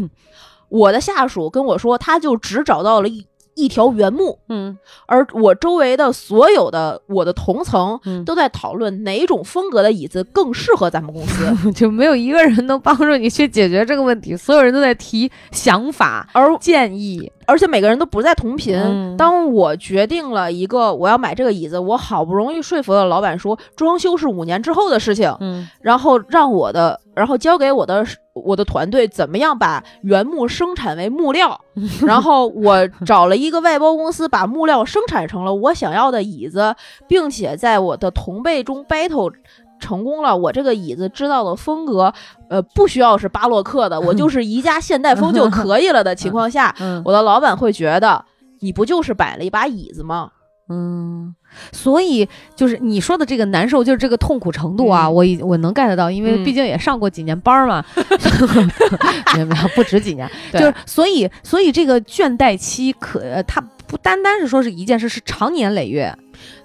[0.68, 3.26] 我的下属跟我说，他就只找到了一。
[3.60, 18.76] 一条原木，嗯，而我周围的所有的我的同层嗯，都在讨论哪种风格的椅子更适合咱们公司， 就没有一个人能帮助你去解决这个问题， 所有人都在提想法而建议，而且每个人都不在同频。
[18.76, 19.16] 嗯。
[19.16, 25.68] 当我决定了一个我要买这个椅子，我好不容易说服了老板说装修是五年之后的事情，嗯。
[25.82, 28.06] 然后让我的，然后交给我的
[28.44, 31.60] 我的团队怎么样把原木生产为木料，
[32.06, 36.74] 然后我找了一个外包公司把木料生产成了我想要的椅子，
[37.08, 39.32] 并且在我的同辈中 battle
[39.78, 40.36] 成功了。
[40.36, 42.12] 我这个椅子知道的风格，
[42.48, 48.24] 呃，不需要是巴洛克的，我就是宜家现代风就可以了的情况下， 嗯我的老板会觉得
[48.60, 50.30] 你不就是摆了一把椅子吗？
[50.68, 51.34] 嗯，
[51.72, 57.84] 所以就是你说的这个难受，就是这个痛苦程度啊，嗯我已我能 get 到，因为嗯毕竟也上过几年班儿嘛，
[59.74, 66.16] 不止几年，就对是所以所以这个倦怠期可呃它不单单是说是一件事，是长年累月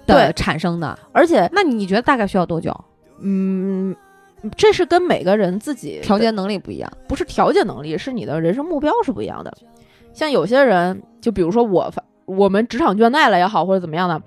[0.06, 0.96] 的产生的。
[1.12, 2.72] 而且，那你觉得大概需要多久？
[3.20, 3.96] 嗯，
[4.56, 6.88] 这是跟每个人自己调节能力不一样。
[7.08, 9.52] 不是调节能力，是你的人生目标是不一样的。
[10.12, 11.92] 像有些人，就比如说我，
[12.26, 14.22] 我们职场倦怠了也好，或者怎么样的，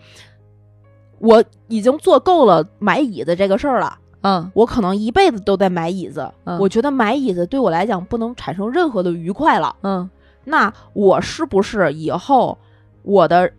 [1.19, 3.97] 我已经做够了买椅子这个事儿了。
[4.21, 9.73] 嗯我可能一辈子都在买椅子，嗯我觉得买椅子对我来讲不能产生任何的愉快了。
[9.81, 10.09] 嗯
[10.43, 12.57] 那我是不是以后
[13.03, 13.49] 我的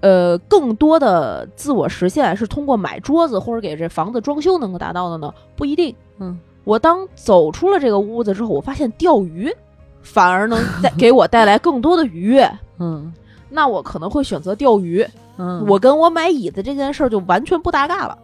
[0.00, 5.32] 呃更多的自我实现是通过买桌子或者给这房子装修能够达到的呢？
[5.54, 5.94] 不一定。
[6.18, 9.54] 嗯，我当走出了这个屋子之后，我发现钓鱼
[10.02, 12.50] 反而能带 给我带来更多的愉悦。
[12.78, 13.12] 嗯
[13.48, 15.06] 那我可能会选择钓鱼。
[15.38, 18.18] 嗯，我跟我买椅子这件事儿就完全不搭嘎了。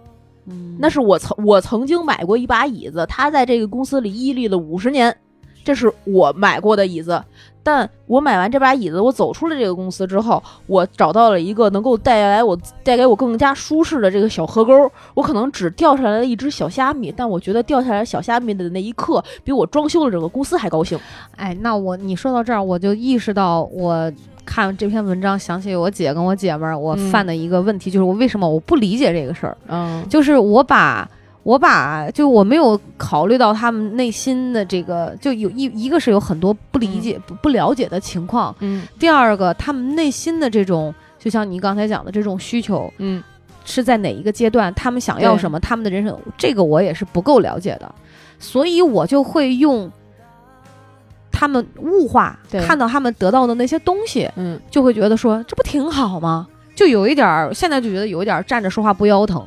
[0.47, 5.17] 嗯那是我曾我曾经买过一把椅子，它在这个公司里屹立了五十年，
[5.63, 7.23] 这是我买过的椅子。
[7.65, 14.91] 但我买完这把椅子，我走出了这个公司之后，我找到了一个能够带来我带给我更加舒适的这个小河沟。
[15.15, 20.99] 我可能只钓下来了一只小虾米，但我觉得钓下来小虾米的那一刻，比我装修了整个公司还高兴。
[21.37, 24.11] 哎，那我你说到这儿，我就意识到我。
[24.45, 27.11] 看这篇文章，想起我姐跟我姐们儿，我嗯。
[27.11, 29.57] 犯的一个问题，就是我为什么我不理解这个事儿？
[29.69, 30.05] 嗯。
[30.09, 31.09] 就是我把
[31.43, 43.23] 我把就我没有考虑到他们内心的这个，就有一一个是有很多不理解、不不了解的情况，嗯，第二个他们内心的这种，就像你刚才讲的这种需求，嗯，
[43.65, 47.93] 是在哪一个阶段，他们想要什么，他们的人生，这个我也是不够了解的，
[48.39, 49.91] 所以我就会用
[51.33, 56.47] 他们物化，看到他们得到的那些东西，嗯，就会觉得说这不挺好吗？
[56.77, 59.45] 就有一点儿，现在就觉得有一点儿站着说话不腰疼。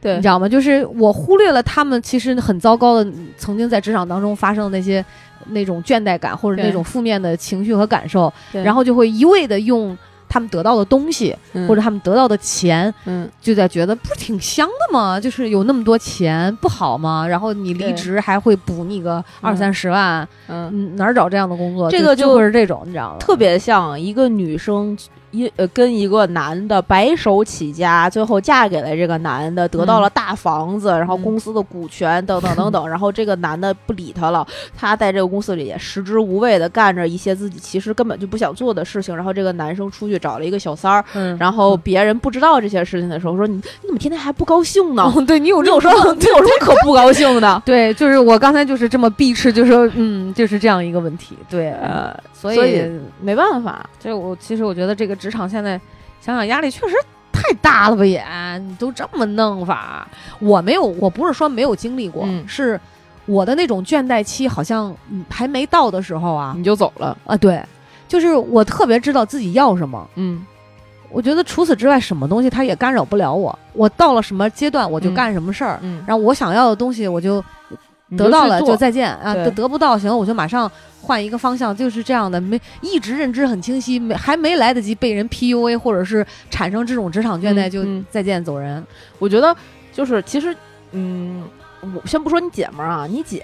[0.00, 0.48] 对，你知道吗？
[0.48, 5.04] 就是我忽略了他们其实很糟糕的，曾经在职场当中发生的那些
[5.48, 9.96] 那种倦怠感或者那种负面的情绪和感受，然后就会一味的用
[10.30, 11.36] 他们得到的东西
[11.68, 15.20] 或者他们得到的钱，嗯，就在觉得不是挺香的吗？
[15.20, 17.26] 就是有那么多钱不好吗？
[17.26, 21.90] 然后你离职还会补你个二三十万，嗯，哪儿找这样的工作？
[21.90, 23.16] 这个就是这种，你知道吗？
[23.18, 24.96] 特别像一个女生。
[25.30, 41.04] 一呃，跟一个男的白手起家，最后嫁给了这个男的，得到了大房子，然后公司的股权等等等等，然后这个男的不理她了，她在这个公司里也食之无味的干着一些自己其实根本就不想做的事情，然后这个男生出去找了一个小三儿，
[41.38, 45.12] 然后别人不知道这些事情的时候，说你你怎么天天还不高兴呢？
[45.26, 46.14] 对你有这种什么？
[46.14, 47.62] 你有什么可不高兴的？
[47.66, 51.36] 对，就是我刚才就是这么避斥，就说嗯，就是这样一个问题。
[51.48, 51.72] 对，
[52.32, 52.82] 所以
[53.20, 55.80] 没办法，就我其实我觉得这个职场现在。
[56.22, 56.94] 想想压力确实
[57.32, 58.04] 太大了吧？
[58.04, 58.22] 也，
[58.58, 60.06] 你都这么弄法，
[60.38, 62.78] 我没有，我不是说没有经历过，是
[63.24, 64.94] 我的那种倦怠期好像
[65.30, 67.34] 还没到的时候啊，你就走了啊？
[67.38, 67.64] 对，
[68.06, 70.44] 就是我特别知道自己要什么，嗯，
[71.08, 77.42] 我觉得除此之外什么东西它也干扰不了我，我到了什么阶段我就干什么事儿，嗯，然后我想要的东西我就
[78.16, 80.70] 得到了就再见啊，得得不到行我就马上。
[81.02, 88.86] 换一个方向就是这样的，没一直认知很清晰，没还没来得及被人 PUA 或者是产生这种职场倦怠，就再见走人。
[89.18, 89.56] 我觉得
[89.94, 90.54] 就是其实，
[90.92, 91.42] 嗯，
[91.80, 93.42] 我先不说你姐们儿啊，你姐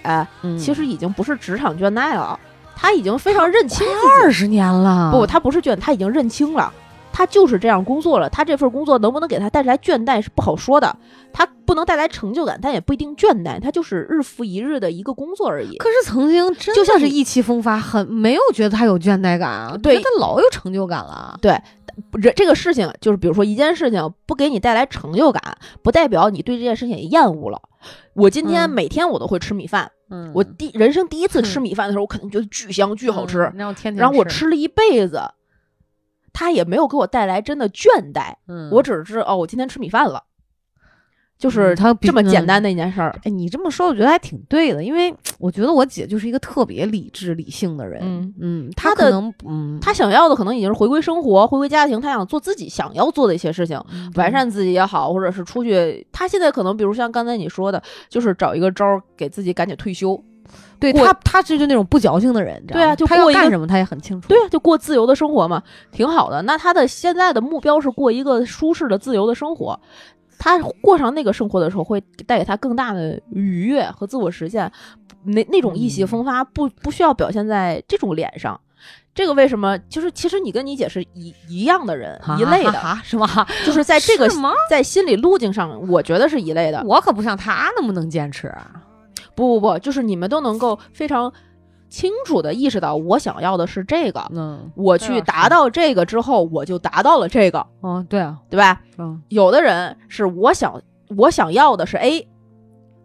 [0.59, 2.39] 其实已经不是职场倦怠了，
[2.77, 3.87] 她已经非常认清
[4.21, 5.11] 二十年了。
[5.11, 6.71] 不，她不是倦，她已经认清了。
[7.17, 10.95] 他就是这样工作了，他这份工作能不能给他带来倦怠是不好说的，
[11.33, 15.79] 他不能带来成就感，但也不一定倦怠，他就是日复一日的一个工作而已。
[15.79, 21.39] 可是曾经就像是意气风发，很没有觉得他有倦怠感啊，对他老有成就感了。
[21.41, 21.59] 对，
[22.21, 25.43] 这这个事情就是，比如说一件事情不给你带来成就感，
[25.83, 27.59] 不代表你对这件事情也厌恶了。
[28.13, 35.23] 我今天每天我都会吃米饭，嗯，我第人生第一次 吃米饭的时候，我肯定觉得巨香巨好吃，然后天天，然后我吃了一辈子。
[36.39, 40.23] 他也没有给我带来真的倦怠，嗯，我只是哦，我今天吃米饭了，
[41.39, 43.19] 就是他这么简单的一件事儿。
[43.25, 53.83] 哎，你这么说，我觉得还挺对的，因为我觉得我姐就是一个特别理智理性的人，嗯嗯，他可能，嗯，她想要的可能已经是回归生活，回归家庭，她想做自己想要做的一些事情，
[54.17, 60.23] 完善自己也好，或者是出去，她现在可能比如像刚才你说的，就是找一个招儿给自己赶紧退休。
[60.79, 64.29] 对他，他就是那种不矫情的人，对啊，就他要干什么，他也很清楚。
[64.29, 65.63] 对啊，就过自由的生活嘛，
[65.93, 66.43] 挺好的。
[66.43, 69.79] 那他的现在的目标是过一个舒适的、自由的生活。
[70.39, 74.71] 他过上那个生活的时候，会带给他更大的愉悦和自我实现。
[75.25, 78.61] 那那种意气风发，不不需要表现在这种脸上。
[79.15, 79.79] 这个为什么？
[79.89, 83.47] 就是其实你跟你姐是一一样的人，一类的，是吗？
[83.65, 84.29] 就是在这 个
[84.69, 86.83] 在心理路径上，我觉得是一类的。
[86.85, 88.55] 我可不像他那么能坚持。
[89.37, 91.33] 不不不，就是你们都能够非常
[91.89, 98.81] 清楚的意识到，我想要的是这个，嗯，我去达到这个之后，我就达到了这个，嗯，对啊，对吧？
[98.99, 100.83] 嗯，有的人是我想
[101.17, 102.27] 我想要的是 A，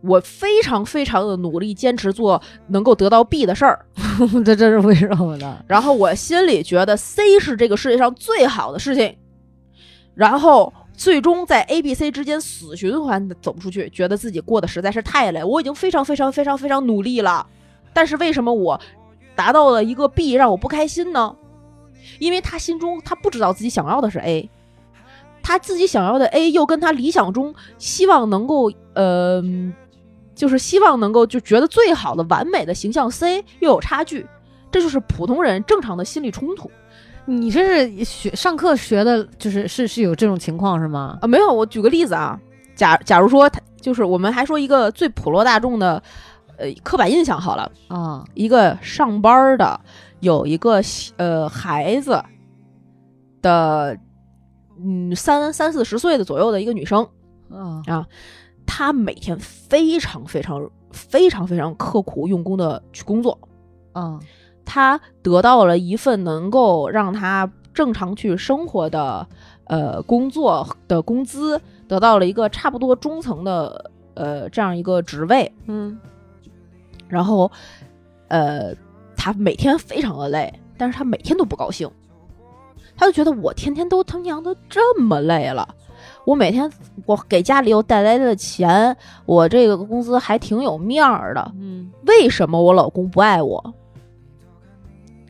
[0.02, 3.86] 我非常非常的努力坚持做能够得到 B 的事儿，
[4.44, 5.64] 这这是为什么呢？
[5.68, 9.16] 然后我心里觉得 C 是这个世界上最好的事情，
[10.16, 10.74] 然后。
[11.02, 15.44] 最终在 A、B、C 之间死循环的走不出去，觉得自己过得实在是太累。
[15.44, 17.48] 我已经非常非常非常非常努力了，
[17.92, 18.80] 但是为什么我
[19.36, 21.36] 达到了一个 B 让我不开心呢？
[22.20, 24.48] 因为他心中他不知道自己想要的是 A，
[25.42, 29.42] 他自己想要的 A 又跟他理想中希望能够呃，
[30.36, 34.28] 就是希望能够就觉得最好的完美的形象 C 又有差距，
[34.70, 36.70] 这就是普通人正常的心理冲突。
[37.26, 41.18] 你这是学上课学的，就是是是有这种情况是吗？
[41.22, 42.40] 啊，没有，我举个例子啊，
[42.76, 46.02] 假假如说他就是我们还说一个最普罗大众的，
[46.58, 49.80] 呃，刻板印象好了啊，一个上班的
[50.20, 50.82] 有一个
[51.18, 52.22] 呃孩子
[53.42, 53.98] 的，
[54.84, 57.08] 嗯，三三四十岁的左右的一个女生
[57.50, 58.06] 啊啊，
[58.66, 63.40] 她每天非常非常非常非常刻苦用功的去工作，
[63.94, 64.20] 嗯。
[64.74, 69.28] 他得到了一份能够让他正常去生活的，
[69.66, 76.00] 呃，工作的工资，得到了一个差不多中层的呃这样一个职位，嗯，
[77.10, 77.52] 然后
[78.30, 78.74] 呃
[79.18, 81.92] 他每天非常的累，但是他每天都不高兴，
[82.96, 85.68] 他就觉得我天天都他娘的这么累了。
[86.24, 86.72] 我每天
[87.06, 93.62] 我给家里又带来的钱，我这个工资还挺有面儿的，嗯，为什么我老公不爱我？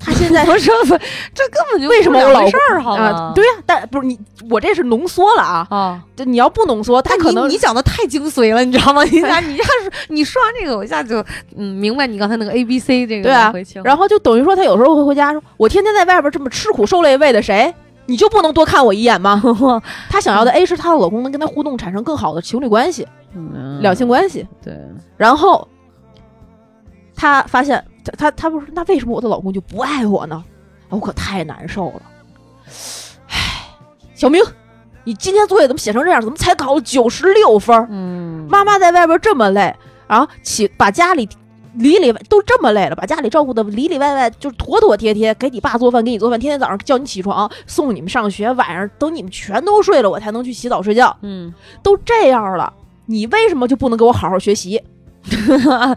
[0.03, 0.97] 他现在 不是不，
[1.33, 3.31] 这根本就为什么我老事儿好啊？
[3.35, 6.01] 对呀，但不是你，我这是浓缩了啊啊！
[6.15, 9.03] 这你要不浓缩，他可能你讲的太精髓了，你知道吗？
[9.03, 11.23] 你 你你要是你说完这个，我一下就
[11.55, 13.53] 嗯明白你刚才那个 A B C 这个对啊。
[13.83, 17.73] 然后就等于说，他有时候会回家说：“我天天在外边这么吃苦受累，为的谁？
[18.07, 19.41] 你就不能多看我一眼吗？”
[20.09, 23.07] 他想要的 A 是她的老公能跟她互动，产生更好的情侣关系、
[23.81, 24.47] 两性关系。
[24.63, 24.75] 对，
[25.17, 25.67] 然后
[27.15, 30.43] 他发现他他他不是那为什么我的老公就不爱我呢？
[30.89, 32.01] 我可太难受了，
[33.29, 33.39] 唉，
[34.13, 34.43] 小明，
[35.05, 36.21] 你今天作业怎么写成这样？
[36.21, 37.87] 怎么才考了九十六分？
[37.89, 39.73] 嗯，妈妈在外边这么累，
[40.07, 41.29] 啊起把家里
[41.75, 51.15] 里里都这么累了，把家里照顾的里里外外就是妥妥帖帖，给你爸做饭，给你做饭，天天早上叫你起床，送你们上学，晚上等你们全都睡了，我才能去洗澡睡觉。
[51.21, 52.73] 嗯，都这样了，
[53.05, 54.83] 你为什么就不能给我好好学习？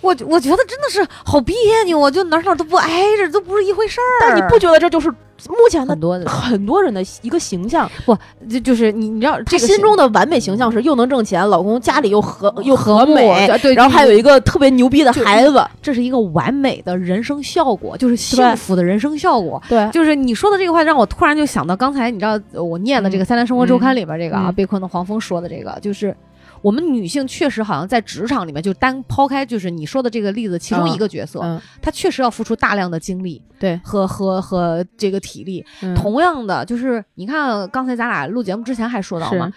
[0.00, 4.12] 我我觉得真的是好别扭啊，就哪哪都不挨着，都不是一回事儿。
[4.20, 5.08] 但你不觉得这就是
[5.48, 7.88] 目前的很多很多人的一个形象？
[8.04, 8.16] 不，
[8.48, 19.62] 就就是你你知道，这心中的完美形象是又能挣钱，老公家里又和又和美，对，然后还有一个特别牛逼的孩子，这是一个完美的人生效果，就是幸福的人生效果。
[19.68, 26.14] 对，就是你说的这个话，让我突然就想到刚才你知道我念的这个《三联生活周刊》里边这个啊，被困的黄蜂说的这个，就是。
[26.62, 35.64] 我们女性确实好像在职场里面，就单抛开就是你说的这个例子，其中一个角色，她确实要付出大量的精力，对，和和和这个体力。
[35.94, 39.52] 同样的，就是你看刚才咱俩录节目之前还说到嘛，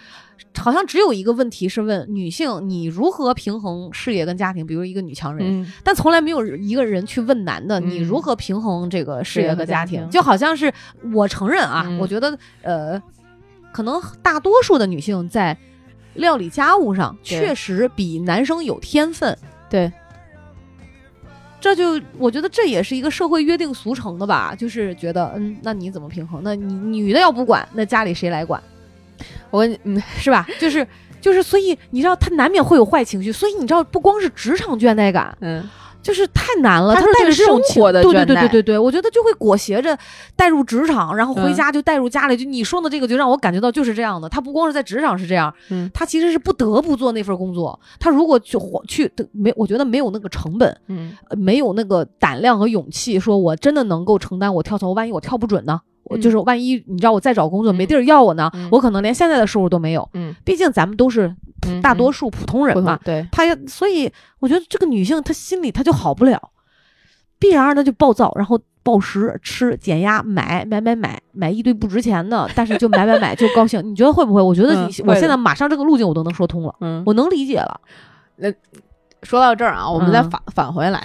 [0.56, 10.72] 好像只有一个问题是问女性你如何平衡事业跟家庭，比如一个女强人，但从来没有一个人去问男的你如何平衡这个事业和家庭，就好像是
[11.12, 13.02] 我承认啊，我觉得呃，
[13.72, 15.56] 可能大多数的女性在。
[16.20, 19.36] 料理家务上确实比男生有天分，
[19.68, 19.90] 对，
[21.60, 26.40] 这就我觉得这也是一个社会约定俗成的吧，就是觉得嗯，那你怎么平衡？
[26.44, 28.62] 那你女的要不管，那家里谁来管？
[29.50, 30.46] 我 嗯，是吧？
[30.60, 30.86] 就是
[31.20, 35.68] 就是，所以你知道，他难免会有坏情绪，所以你知道，不光是职场倦怠感，嗯。
[36.02, 39.96] 就是太难了，他带着生活的对对对对对对，我觉得就会裹挟着
[40.34, 42.36] 带入职场，然后回家就带入家里。
[42.36, 44.28] 就你说的这个，就让我感觉到就是这样的。
[44.28, 47.78] 他不光是在职场是这样，嗯，他其实是不得不做那份工作。
[47.98, 48.58] 他如果去
[48.88, 55.80] 去没，我觉得没有那个成本，嗯，没有那个胆量和勇气，说我真的能够承担我跳槽，万一我跳不准呢？
[56.10, 60.06] 我就是万一你知道我再找工作没地儿要我呢，我可能连现在的收入都没有。
[60.12, 61.34] 嗯，毕竟咱们都是
[61.80, 66.50] 大多数普通人嘛，对，他要，所以我觉得这个女性她心里她就好不了。
[67.38, 73.80] 必然的就暴躁，然后暴食、吃、减压、买买买买买一堆不值钱的，但是就买买买就高兴。
[73.82, 74.42] 你觉得会不会？
[74.42, 77.80] 我觉得你我现在马上这个路径我都能说通了，嗯，我能理解了。
[78.36, 78.52] 那
[79.22, 81.04] 说到这儿啊，我们再返返回来，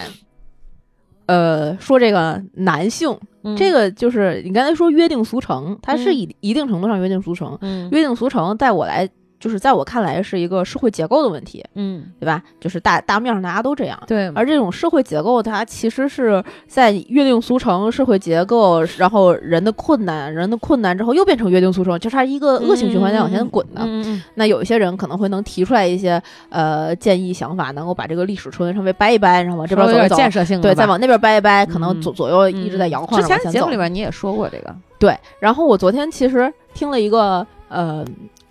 [1.25, 3.17] 呃，说这个男性，
[3.57, 7.57] 这个就是你刚才说约定俗成，它是以一定程度上约定俗成，
[7.91, 9.09] 约定俗成，在我来。
[9.45, 12.41] 就是在我看来是一个社会结构的问题，嗯，对吧？
[12.59, 14.27] 就是大大面上大家都这样，对。
[14.29, 23.87] 而这种社会结构，它其实是在约定俗成社会结构，然后人的困难，人的困难之后又变成约定俗成，就是它一个恶性循环在往前滚的。
[24.33, 33.21] 那有一些人可能会能提出来一些呃建议想法，能够把这个历史车轮稍微掰一掰，然后往这边走一走，建设性对，再往那边掰一掰，可能左左右一直在摇晃。
[33.21, 35.15] 之前节目里面你也说过这个，对。
[35.39, 38.03] 然后我昨天其实听了一个呃。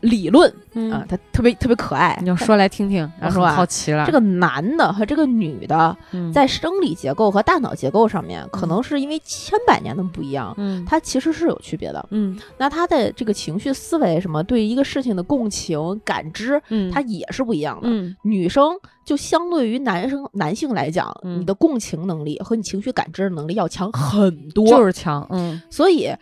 [0.04, 0.50] 理论
[0.92, 2.16] 啊，他特别特别可爱。
[2.20, 4.04] 你就说来听听，他说好奇了。
[4.04, 5.96] 这个男的和这个女的，
[6.32, 12.06] 在生理结构和大脑结构上面，可能是因为千百年的不一样，嗯，它其实是有区别的。
[12.10, 17.88] 嗯，那他的这个情绪思维什么，对一个事情的共情感知，嗯，它也是不一样的。
[17.88, 25.26] 嗯，女生就相对于男生男性来讲，你的共情能力和你情绪感知的能力要强很多，就是强。
[25.30, 26.12] 嗯，所以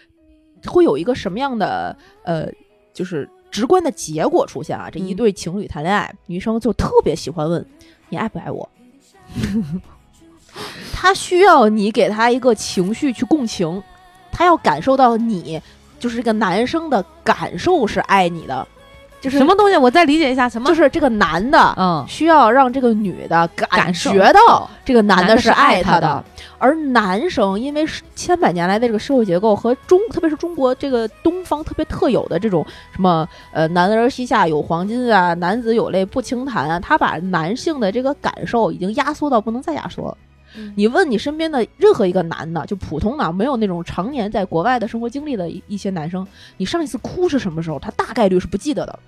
[0.67, 2.47] 会有一个什么样的呃，
[2.95, 3.29] 就是。
[3.53, 4.89] 直观的结果出现啊！
[4.91, 7.65] 这一对情侣谈恋爱，女生就特别喜欢问
[8.09, 8.69] 你爱不爱我，
[10.93, 13.83] 他需要你给他一个情绪去共情，
[14.33, 15.61] 他要感受到你
[16.01, 18.67] 就是这个男生的感受是爱你的，
[19.23, 19.77] 就是什么东西？
[19.77, 20.69] 我再理解一下，什么？
[20.69, 26.23] 就是这个男的，嗯，需要让这个女的感觉到这个男的是爱她的，
[26.59, 40.19] 而男生因为千百年来的这个社会结构和中，特别是中国这个东方特别特有的这种什么呃，男儿膝下有黄金啊，男子有泪不轻弹啊，他把男性的这个感受已经压缩到不能再压缩了。
[40.75, 46.27] 你问你身边的任何一个男的，就普通的，没有那种常年在国外的生活经历的一一些男生，
[46.57, 47.79] 你上一次哭是什么时候？
[47.79, 48.99] 他大概率是不记得的。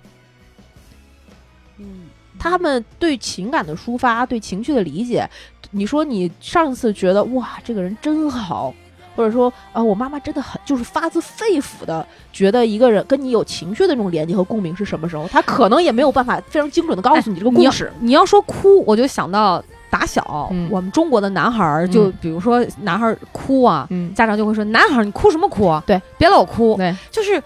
[1.77, 2.05] 嗯，
[2.39, 5.29] 他们对情感的抒发，对情绪的理解，
[5.71, 8.73] 你说你上次觉得哇，这个人真好，
[9.15, 15.27] 或者说啊，我妈妈真的很，就是发自肺腑的觉得一个人跟你有情绪的那种连接和共鸣是什么时候？
[15.27, 17.91] 他可能也没有办法非常精准的告诉你这个故事。
[17.99, 19.63] 你要说哭，我就想到。
[19.89, 25.79] 打小，我们中国的男孩儿就比如说男孩儿哭啊，家长就会说：“男孩儿你哭什么哭？
[25.85, 27.41] 对，别老哭。”对，就是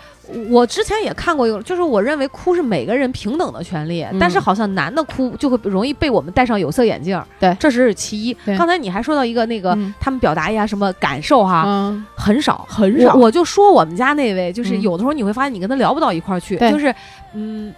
[0.50, 7.22] 我之前也看过有，就是我认为哭是每个人平等的权利，但是好像男的哭就会容易被我们戴上有色眼镜。
[7.40, 8.34] 对，这只是其一。
[8.58, 13.14] 刚才你还说到一个那个他们表达一下什么感受哈，很少很少。
[13.16, 16.94] 我就说我们家那位，就是有的时候你会发现你跟他聊不到一块儿去，就是
[17.34, 17.74] 嗯。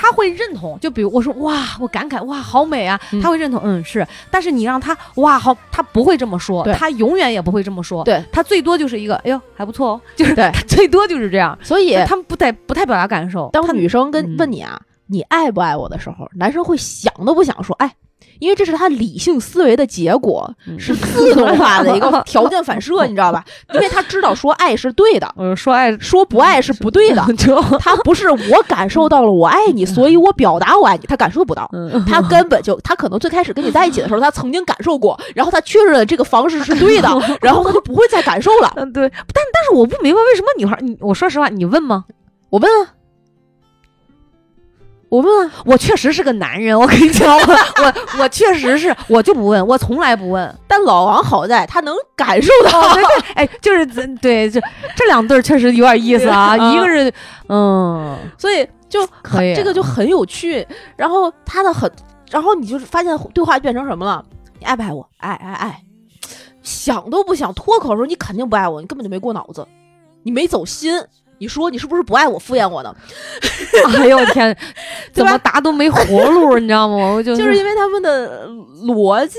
[0.00, 8.24] 他会认同，就比如我说哇，我感慨哇，好美啊，他会认同，嗯是，但是你让他哇好，他不会这么说，他永远也不会这么说，对。
[8.32, 13.50] 他最多就是一个哎呦还不错哦，就是他，最多就是这样，所以他们不太不太表达感受。
[13.52, 17.94] 当女生跟问你啊，你爱不爱我的时候，男生会想都不想说哎。
[18.38, 23.44] 因为这是他理性思维的结果，是自动化的一个 条件反射，你知道吧？
[23.74, 27.24] 因为他知道说爱是对的， 说爱说不爱是不对的。
[27.78, 31.70] 他不是我感受到了我爱你，所以我表达我爱你，他感受不到。
[32.06, 37.08] 他根本就他可能最开始跟你在一起的时候，他曾经感受过，然后他确认了这个方式是对的，
[37.42, 38.72] 然后他就不会再感受了。
[38.76, 39.08] 嗯，对。
[39.08, 42.04] 但但是我不明白为什么女孩，你我说实话，你问吗？
[42.50, 42.94] 我问啊。
[45.10, 47.42] 我问，我确实是个男人， 我跟你讲，我
[47.82, 50.58] 我我确实是，我就不问，我从来不问。
[50.68, 53.84] 但老王好在，他能感受到，对对，哎，就是
[54.18, 54.60] 对，这
[54.96, 56.56] 这两对确实有点意思啊。
[56.56, 57.12] 一个是，
[57.48, 60.66] 嗯，所以就可以，这个就很有趣。
[60.96, 61.90] 然后他的很，
[62.30, 64.24] 然后你就是发现对话变成什么了？
[64.60, 65.06] 你爱不爱我？
[65.18, 65.82] 爱爱爱，
[66.62, 69.66] 想都不想脱口的时候，你肯定不爱我，你根本就没过脑子，
[70.22, 71.02] 你没走心。
[71.40, 72.94] 你说你是不是不爱我敷衍我呢？
[73.96, 74.54] 哎呦我天，
[75.12, 76.96] 怎么答都没活路，你知道吗？
[77.14, 78.46] 我就就是因为他们的
[78.84, 79.38] 逻辑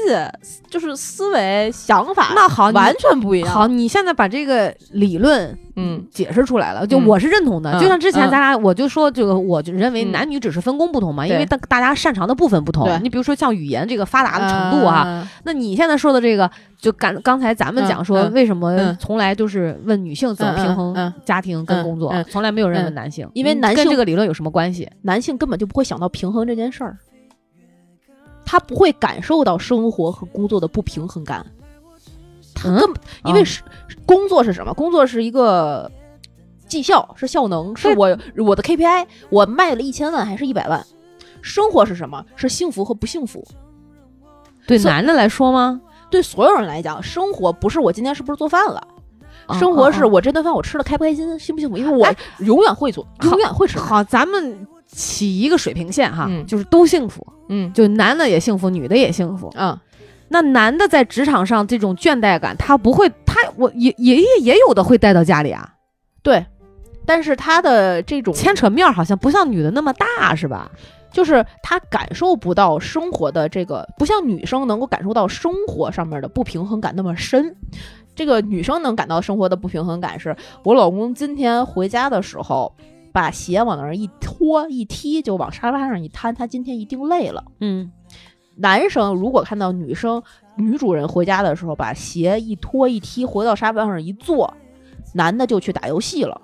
[0.70, 3.50] 就是思维想法那好完全不一样。
[3.54, 5.58] 好，你现在把这个理论。
[5.76, 7.72] 嗯，解释出来了，就我是认同的。
[7.80, 12.90] 就像之前咱俩，我就说这个，我就认为男女只是分工不同嘛，因为大大家擅长的部分不同。
[13.04, 16.50] 你比如说像语言这个发达的程度啊，那你现在说的这个，
[16.80, 24.90] 就刚刚才咱们讲说，为什么从来都是问女性怎么平衡家庭跟工作，从来没有人问男性，因为男性这个理论有什么关系？
[25.02, 26.98] 男性根本就不会想到平衡这件事儿，
[28.46, 31.46] 他不会感受到生活和工作的不平衡感。
[32.64, 33.62] 根本因为是
[34.06, 34.74] 工作是什么？
[34.74, 35.92] 工作是一个
[36.68, 39.06] 绩效，是效能，是我我的 KPI。
[39.30, 40.86] 我卖了一千万还是一百万？
[41.42, 42.24] 生活是什么？
[42.36, 43.46] 是幸福和不幸福？
[44.68, 45.82] 对男的来说吗？
[46.10, 48.86] 对所有人来讲，生活不是我今天是不是做饭了，
[49.60, 51.78] 生活是我这顿饭我吃的开不开心，幸不幸福？
[51.78, 53.80] 因为我永远会做，永远会吃。
[53.80, 57.26] 好，咱们起一个水平线哈，就是都幸福。
[57.50, 59.52] 嗯，就男的也幸福，女的也幸福。
[59.56, 59.78] 嗯。
[60.34, 65.74] 那男的在职场上这种倦怠感，他不会，他我也也也也有的会带到家里啊，
[66.24, 66.46] 对，
[67.06, 70.72] 但是他的这种牵扯面好像不像女的那么大，是吧？
[71.12, 77.54] 就是他感受不到生活的这个，不像女生能够感受到生活上面的不平衡感那么深。
[78.16, 82.74] 这个女生能感到生活的不平衡感，是我老公今天回家的时候，
[83.12, 87.92] 把鞋往那儿一拖一踢，就往沙发上一摊，他今天一定累了，嗯。
[88.62, 90.22] 男生如果看到女生
[90.56, 94.54] 女主人回家的时候把鞋一脱一踢回到沙发上一坐，
[95.14, 96.40] 男的就去打游戏了。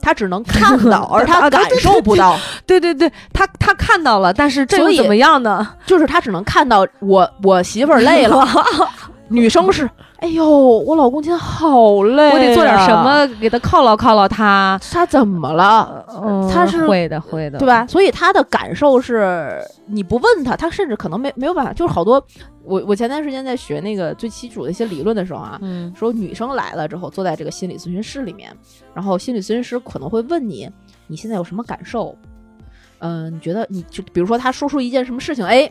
[0.00, 2.38] 他只能看到， 而他感受不到。
[2.64, 5.74] 对对对，他他看到了，但是这又怎么样呢？
[5.84, 8.46] 就是他只能看到我我媳妇儿累了。
[9.28, 9.88] 女生是。
[10.18, 14.76] 哎呦，我老公今天好累，我得做点什么给他犒劳犒劳他。
[14.90, 16.04] 他怎么了？
[16.52, 17.86] 他是会的，会的，对吧？
[17.86, 21.72] 所以他的感受是，你不问他，他甚至可能没没有办法。
[21.72, 22.20] 就是好多，
[22.64, 25.60] 我我前段时间在学那个最基础的一些理论的时候啊，
[25.94, 28.50] 说女生来了之后坐在这个心理咨询室里面，
[28.92, 30.68] 然后心理咨询师可能会问你，
[31.06, 32.12] 你现在有什么感受？
[32.98, 35.70] 嗯，你觉得你就比如说他说出一件什么事情，哎。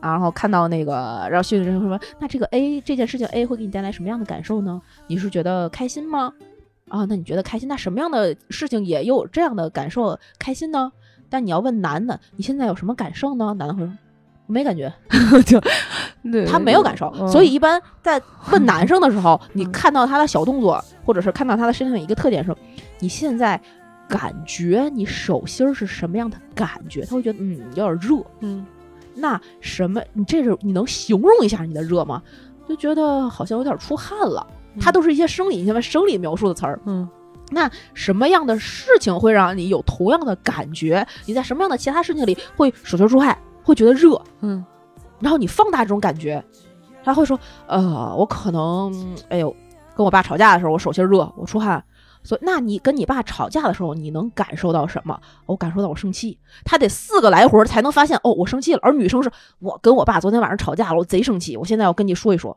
[0.00, 4.80] 然后看到那个，然后心理咨询师说：“那这个 A 这件事情 A 会给你带来什么样的感受呢？
[5.06, 6.32] 你是觉得开心吗？
[6.88, 7.68] 啊，那你觉得开心？
[7.68, 10.90] 那什么样的事情也有这样的感受开心呢？
[11.28, 13.54] 但你要问男的，你现在有什么感受呢？
[13.58, 13.92] 男的会说
[14.46, 14.90] 没感觉，
[15.44, 15.60] 就
[16.46, 17.12] 他没有感受。
[17.28, 18.18] 所以一般在
[18.50, 22.58] 问男生的时候，你看到他的小动作，或者是看到他的身上一个特点的时候，
[22.98, 23.60] 你现在
[24.08, 27.04] 感觉你手心是什么样的感觉？
[27.04, 28.64] 他会觉得嗯有点热，嗯，
[29.18, 30.00] 那什么？
[30.12, 32.22] 你这是你能形容一下你的热吗？
[32.68, 34.46] 就觉得好像有点出汗了。
[34.80, 37.08] 它都是一些生理，什么生理描述的词儿，嗯。
[37.50, 41.04] 那什么样的事情会让你有同样的感觉？
[41.24, 44.20] 你在什么样的其他事情里会手心出汗，会觉得热？
[44.42, 44.62] 嗯，
[45.18, 46.44] 然后你放大这种感觉，
[47.02, 48.92] 他会说：“呃，我可能，
[49.30, 49.54] 哎呦，
[49.96, 51.82] 跟我爸吵架的时候，我手心热，我出汗。
[52.22, 55.18] 所以，那你跟你爸吵架的时候，你能感受到什么？
[55.46, 56.38] 我感受到我生气。
[56.64, 58.80] 他得四个来回才能发现，哦，我生气了。
[58.82, 62.56] 而女生是我跟我爸昨天晚上吵架了，我贼生气，我现在要跟你说一说。”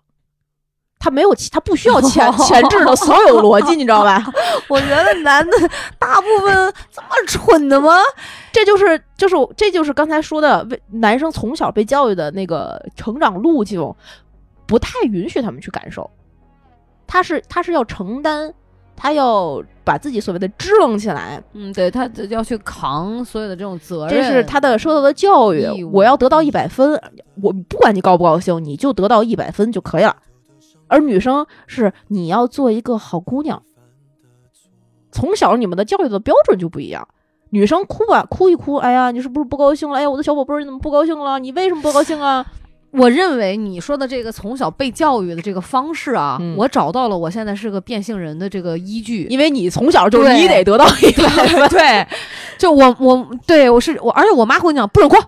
[1.04, 4.24] 他没有，他不需要前 前置的所有逻辑，你知道吧？
[4.70, 5.52] 我觉得男的
[5.98, 7.98] 大部分这么蠢的吗？
[8.54, 13.82] 这就是，就是，这就是刚才说的，为男生从小被教育的那个成长路径，
[14.68, 16.08] 不太允许他们去感受。
[17.08, 18.54] 他是，他是要承担，
[19.02, 21.42] 他要把自己所谓的支棱起来。
[21.54, 25.84] 嗯，对他要去扛所有的这种责任，这是他的受到的教育。
[25.86, 26.94] 我要得到一百分，
[27.42, 30.16] 我不管你高不高兴，你就得到一百分就可以了。
[30.88, 33.64] 而女生是你要做一个好姑娘，
[35.12, 37.08] 从小你们的教育的标准就不一样。
[37.50, 39.98] 女生哭吧，哭一哭，哎呀，你是不是不高兴了？
[39.98, 41.40] 哎呀，我的小宝贝儿，你怎么不高兴了？
[41.40, 42.46] 你为什么不高兴啊？
[42.92, 51.24] 我认为你说的这个从小被教育的这个方式啊，我找到了，我现在是个变性人的这个依据，因为你从小就你得得到一个。
[51.70, 52.06] 对，
[52.58, 55.26] 就我我对我是我，而且我妈会讲不准哭，给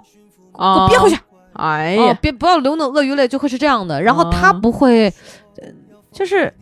[0.57, 1.17] 我憋回去，
[1.53, 4.01] 哎呀，别不要流那鳄鱼泪，就会是这样的。
[4.01, 5.11] 然后她不会。
[6.11, 6.53] 就是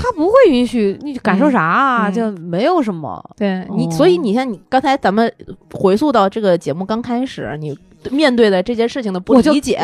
[0.00, 3.22] 他不会允许你感受啥啊，就没有什么。
[3.36, 5.30] 对你，所以你像你刚才咱们
[5.72, 7.76] 回溯到这个节目刚开始，你。
[8.12, 9.82] 面对的这件事情的不理解，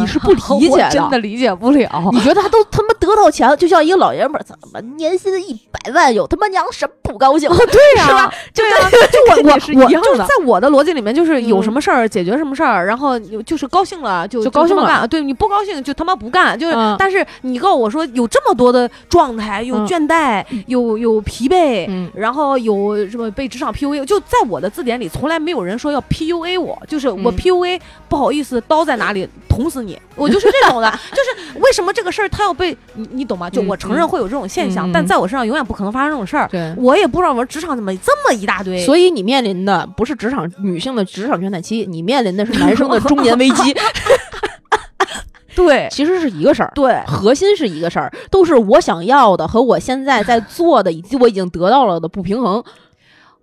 [0.00, 2.10] 你是不理解的，真的理解不了。
[2.10, 7.48] 你觉得他都他妈得到钱了，就像一个老爷们儿，怎么年薪一百万，有他妈娘什么不高兴？
[7.48, 8.34] 对呀， 是吧？
[8.52, 10.26] 对呀，就我我是一样的。
[10.26, 15.08] 在我的逻辑里面，就是有什么事儿解决什么事儿，然后就是高兴了就就高兴干。
[15.08, 16.58] 对你不高兴就他妈不干。
[16.58, 28.32] 就是，但是你告诉我说有这么多的状态，有倦怠，有有疲惫，然后有什么被职场 PUA，就在我的字典里从来没有人说要 PUA 我，就是我 PUA 不好。
[28.32, 33.48] 意思刀在哪里捅死你，我就是这种的， 就是为什么这个事儿他要被你你懂吗？
[33.50, 36.48] 就我承认会有这种现象，但在我身上永远不可能发生这种事儿。
[36.48, 38.84] 对，我也不知道我职场怎么这么一大堆。
[38.84, 43.74] 所以你面临的不是职场女性的职场倦怠期，你面临的是男生的中年危机。
[45.54, 46.72] 对，其实是一个事儿。
[46.74, 52.62] 对，核心是一个事儿，都是我想要的和我现在在做的以及我已经得到了的不平衡。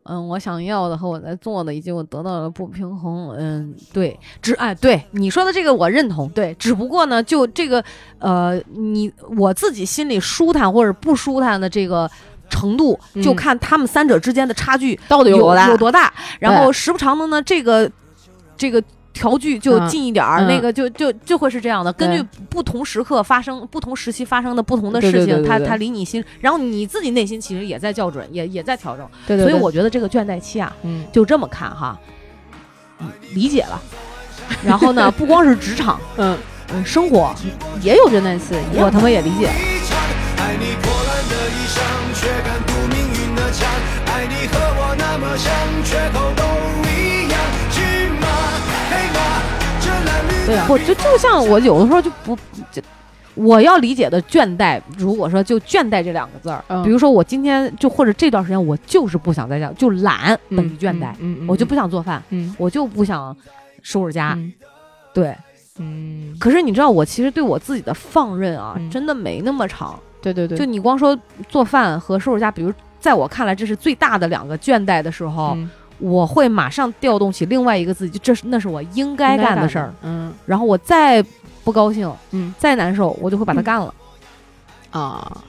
[0.10, 3.30] 嗯，我想要的和我在做的，以及我得到的不平衡。
[3.38, 6.28] 嗯，对，只哎，对你说的这个我认同。
[6.30, 7.84] 对，只不过呢，就这个，
[8.18, 12.10] 呃，你我自己心里舒坦或者不舒坦的这个
[12.50, 16.12] 程度，就看他们三者之间的差距到底有多大，有多大。
[16.40, 17.90] 然后时不常的呢，这个，
[18.58, 18.84] 这个。
[19.14, 21.92] 调距就近一点儿，那个就就就会是这样的。
[21.94, 29.08] 根据不同时刻发生、不同时期发生的不同的事情，它它离你心，然后你自己内心其实也在校准，也也在调整。
[29.28, 30.74] 对所以我觉得这个倦怠期啊，
[31.12, 32.00] 就这么看哈，
[33.34, 33.82] 理解了。
[34.64, 36.38] 然后呢， 不光是职场，嗯
[36.74, 37.34] 嗯，生活
[37.82, 39.50] 也有倦怠期，我他妈也理解。
[50.68, 52.36] 不就就像我有的时候就不，
[52.72, 52.82] 就
[53.36, 61.14] 我要理解的倦怠，如果说就倦怠这两个字儿，比如说我今天就或者这段时间我就是不想在家，就懒等于倦怠，
[61.48, 62.22] 我就不想做饭，
[62.58, 63.36] 我就不想
[63.82, 64.38] 收拾家，
[65.14, 65.36] 对，
[65.78, 66.36] 嗯。
[66.40, 70.58] 可是你知道我其实对我自己的放任啊，真的没那么长，对对对。
[70.58, 75.58] 就你光说做饭和收拾家，比如在我看来这是最大的两个倦怠的时候。
[76.00, 81.24] 我会马上调动起另外一个自己，这是那是我应该干的事儿，嗯，然后我再
[81.64, 83.94] 不高兴，嗯，再难受，我就会把它干了，
[84.92, 85.42] 啊，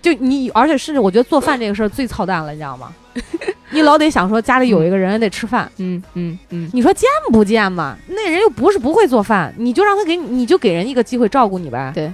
[0.00, 2.92] 就你，而且甚至我觉得做饭这个事儿最操蛋了，你知道吗？
[3.72, 7.96] 你老得想说家里有一个人得吃饭，嗯嗯嗯，你说贱不贱嘛？
[8.08, 11.92] 那人又不是不会做饭，你就让他给你，你就给人一个机会照顾你呗。
[11.94, 12.12] 对，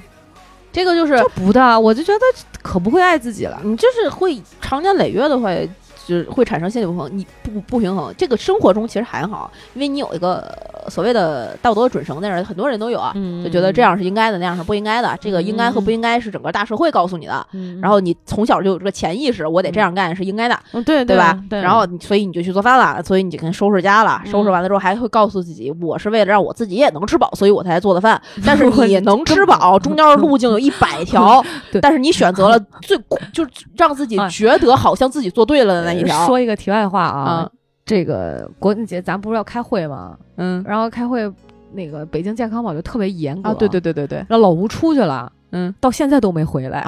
[0.73, 2.21] 这个就是不的，我就觉得
[2.63, 5.69] 可不会爱自己了，你就是会长年累月的会。
[6.07, 7.19] 就是会产生心理不平衡。
[7.19, 10.43] 你不不平衡，这个生活中其实还好，因为你有一个
[10.89, 13.13] 所谓的道德准绳在那儿，很多人都有啊，
[13.45, 15.17] 就觉得这样是应该的，那样是不应该的。
[15.21, 17.47] 这个应该和不应该是整个大社会告诉你的，
[17.81, 21.39] 然后你从小就有这个潜意识，我得这样干是应该的，对对吧？
[21.51, 21.61] 对。
[21.61, 28.21] 然后所以你就去做饭了，所以你就跟收拾家了，收拾完了之后还会告诉自己，我是为了让我自己也能吃饱，所以我才做的饭。
[28.45, 31.43] 但是你能吃饱，中间的路径有一百条，
[31.83, 32.97] 但是你选择了最
[33.33, 36.27] 就是让自己觉得好像自己做对了的那一条。
[36.27, 37.51] 说一个题外话啊，
[37.85, 40.17] 这个国庆节咱不是要开会吗？
[40.37, 41.31] 嗯，然后开会
[41.73, 43.51] 那个北京健康宝就特别严格。
[43.51, 46.85] 啊，对对对对对，让老吴出去了，嗯，到现在都没回来，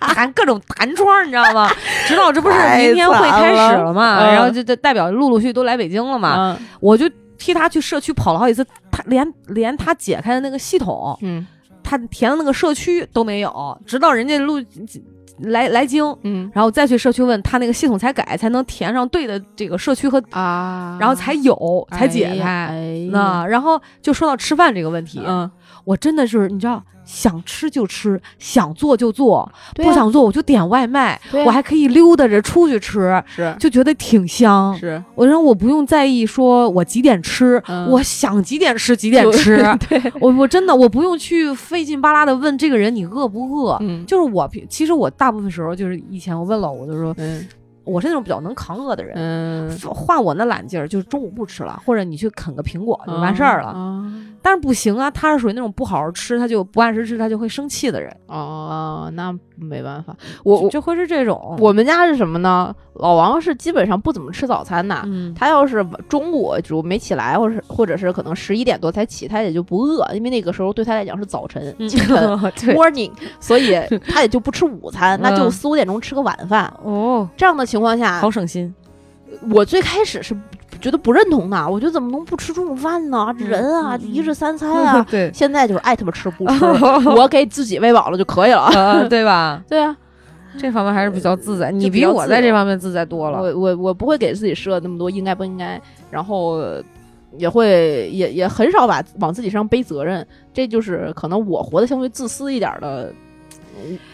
[0.00, 1.68] 弹 各种弹窗，你知道吗？
[2.06, 7.08] 直到这不是明天会开始了嘛，然后就就代表陆陆续都来北京了嘛，我就
[7.38, 11.46] 替他去社区跑了好几次，他连连他解开的那个系统，嗯，
[11.88, 14.62] 他填的那个社区都没有，直到人家录。
[15.42, 23.08] 来来京，嗯，然后再去社区问他那个系统才改，才能填上对的这个社区和啊，然后才有才解开。
[23.12, 25.48] 那然后就说到吃饭这个问题，嗯，
[25.84, 26.82] 我真的是你知道。
[27.08, 33.56] 想吃就吃，想做就做，不想做我就点外卖，我还可以溜达着出去吃，是。
[33.58, 34.76] 就觉得挺香。
[34.76, 35.02] 是。
[35.14, 39.56] 我让我不用在意说我几点吃，我想几点吃几点吃。
[39.88, 40.00] 对。
[40.20, 47.48] 我我真的我不用去费劲巴拉的问这个人你饿不饿，嗯，就是我其实我大部分时候就是以前我问老吴就说，嗯。
[47.84, 53.72] 我是那种比较能扛饿的人，嗯，换我那懒劲儿，就是中午不吃了，或者你去啃个苹果就完事儿了。
[54.40, 58.14] 但是不行啊，他是属于那种不好好吃，他就不按时吃，他就会生气的人。
[58.26, 61.56] 哦，那没办法，我就会是这种。
[61.58, 62.74] 我们家是什么呢？
[62.94, 72.16] 老王是基本上不怎么吃早餐的，嗯他要是中午就没起来，或者或者是可能十一点多才起，他也就不饿，因为那个时候对他来讲是早晨，清晨
[72.74, 73.10] morning，
[73.40, 73.78] 所以
[74.08, 76.72] 他也就不吃午餐，那就四五点钟吃个晚饭。
[76.82, 78.74] 哦，这样的情况下，好省心。
[79.50, 80.34] 我最开始是
[80.80, 83.34] 觉得不认同的，我觉得怎么能不吃中午饭呢？
[83.38, 85.04] 人啊，一日三餐啊。
[85.10, 86.64] 对，现在就是爱他妈吃不吃，
[87.10, 88.70] 我给自己喂饱了就可以了，
[89.08, 89.62] 对吧？
[89.68, 89.96] 对啊。
[90.58, 93.38] 这方面还是比较自在，你比我在这方面自在多了。
[93.40, 96.58] 我我我不会给自己设那么多应该不应该，然后
[97.36, 103.12] 也会也也很少把往自己身上背责任，这就是可能我活得相对自私一点的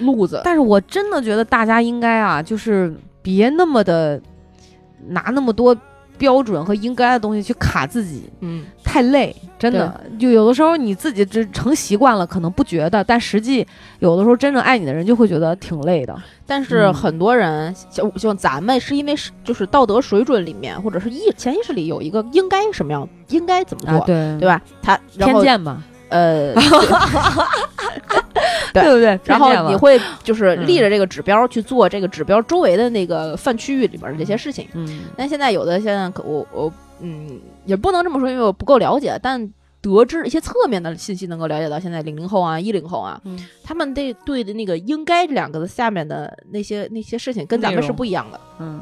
[0.00, 0.42] 路子。
[0.44, 2.92] 但是我真的觉得大家应该啊，就是
[3.22, 4.20] 别那么的
[5.06, 5.74] 拿那么多。
[6.16, 10.00] 标准和应该的东西去卡自己，嗯，太累，真的。
[10.18, 13.66] 就有的时候你自己这成习惯了，可能不觉得，但实际
[13.98, 16.14] 有的时候真正爱你的人就会觉得挺累的。
[16.46, 24.60] 但是很多人像像咱们是因为是就是道德水准里面或者是意潜意识里有一个应该什么样，应该怎么做，对对吧？
[24.82, 25.82] 他偏见嘛。
[26.10, 26.54] 呃，
[28.82, 29.18] 对不对？
[29.24, 34.68] 然后你会就是立着这个指标去做这个指标周围的那个泛区域里边的这些事情。
[34.72, 39.18] 嗯，但现在有的现在可我我嗯也不能这么说，因为我不够了解。
[39.22, 39.48] 但
[39.80, 43.20] 得知一些侧面的信息，能够了解到现在零零后啊、一零后啊，
[43.62, 48.40] 他们对对的那个“应该”这两个字下面的那些那些事情，跟咱们是不一样的。
[48.58, 48.80] 嗯，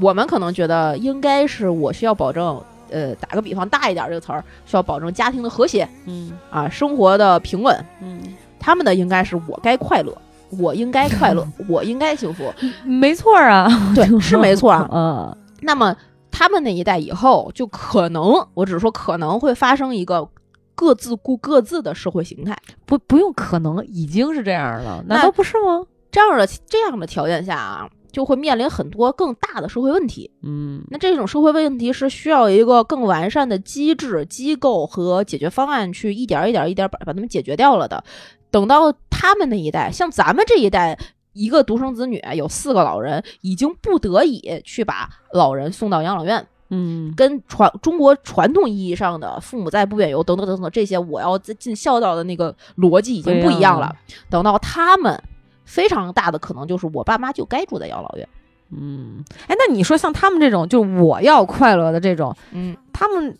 [0.00, 2.62] 我们可能觉得应该是我需要保证。
[2.88, 8.22] 呃，打个比方，大一点这个词儿需要保证家庭的和谐，嗯啊，生活的平稳，嗯，
[8.66, 10.12] 他们的应该是我该快乐，
[10.58, 12.52] 我应该快乐，我应该幸福，
[12.84, 15.36] 没错啊，对， 是没错啊，嗯。
[15.60, 15.96] 那么
[16.32, 20.28] 他们那一代以后就可能，我只是说可能会发生一个
[20.74, 25.86] 各自顾各自的社会形态，不不用可能，已经是这样了，难道不是吗？
[26.10, 27.88] 这样的这样的条件下啊。
[28.12, 38.02] 就会面临很多更大的社会问题，嗯，那这种社会问题是需要一个更完善的机制、机构和解决方案去一点一点一点把把它们解决掉了的。
[38.50, 40.98] 等到他们那一代，像咱们这一代，
[41.32, 53.94] 一个独生子女有四个老人，已经不得已去把老人送到养老院，嗯，跟传中国传统意义上的父母在不远游等等等等这些我要尽孝道的那个逻辑已经不一样了。
[54.30, 55.22] 等到他们。
[55.68, 58.28] 非常大的可能就是我爸妈就该住在养老院，
[58.70, 63.36] 嗯，哎，那你说像他们这种，就我要快乐的这种，嗯，他们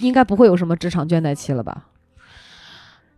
[0.00, 1.86] 应该不会有什么职场倦怠期了吧？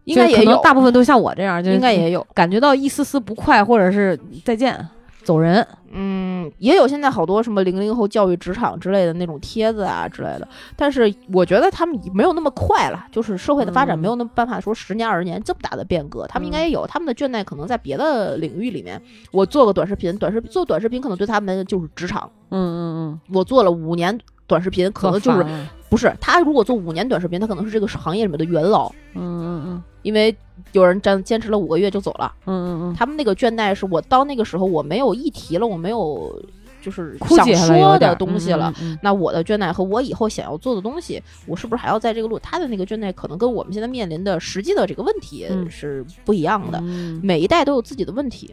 [0.08, 4.88] 应该也有，大部分都像我这样，就应该也有感觉到一丝丝不快，或者是再见。
[5.24, 18.98] 走人，嗯，也有现在好多什么零零后教育职场之类的那种帖子啊之类的，但是我觉得他们没有那么快了，就是社会的发展没有那么办法说十年二十年这么大的变革，他们应该也有他们的倦怠，可能在别的领域里面。
[19.30, 24.18] 我做个短视频，短视做短视频可能对他们就是职场，嗯嗯嗯，我做了五年
[24.48, 25.46] 短视频，可能就是
[25.88, 30.36] 不是他如果做五年短视频，他可能是这个行业里面的元老，嗯嗯嗯，因为。
[30.72, 36.42] 有人坚坚持了五个月就走了，嗯嗯嗯，他们那个倦怠是我到那个时候我没有议题了，我没有
[36.82, 38.74] 就是想说的东西了。
[39.00, 42.38] 那我的倦怠和我以后想要做的东西，我是不是还要在这个路？
[42.40, 46.82] 他的那个倦怠可能跟我们现在面临的实际的这个问题是不一样的。
[47.22, 48.52] 每一代都有自己的问题。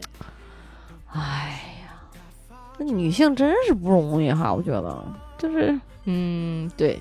[1.12, 1.90] 哎呀，
[2.78, 5.04] 那女性真是不容易哈，我觉得
[5.38, 6.98] 就是，嗯，对。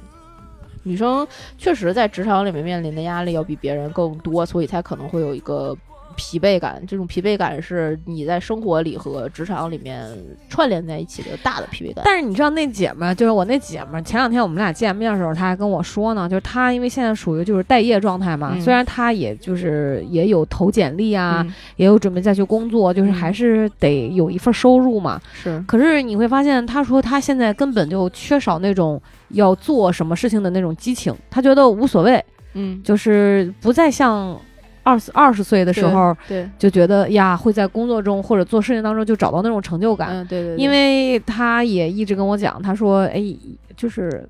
[0.83, 1.27] 女生
[1.57, 5.75] 确实在职场里面面临的压力要比别人更多，所以才可能会有一个。
[6.15, 10.05] 疲惫感，这种疲惫感是你在生活里和职场里面
[10.49, 12.03] 串联在一起的大的疲惫感。
[12.05, 21.45] 但是你知道那姐们儿，就是我那姐们儿，前两天我们俩见面的时候，她还跟我说呢，就是她因为现在属于就是待业状态嘛，虽然她也就是也有投简历啊，
[21.75, 25.21] 也有准备再去工作，就是还是得有一份收入嘛。
[25.33, 25.63] 是。
[25.67, 34.39] 可是你会发现，她说她现在根本就缺少那种要做什么事情的那种激情，她觉得无所谓，嗯，就是不再像。
[34.85, 40.09] 二十二十岁的时候，对，就觉得呀，会在工作中或者做事情当中就找到那种成就感。
[40.11, 40.55] 嗯，对对。
[40.57, 43.21] 因为他也一直跟我讲，他说，哎，
[43.75, 44.29] 就是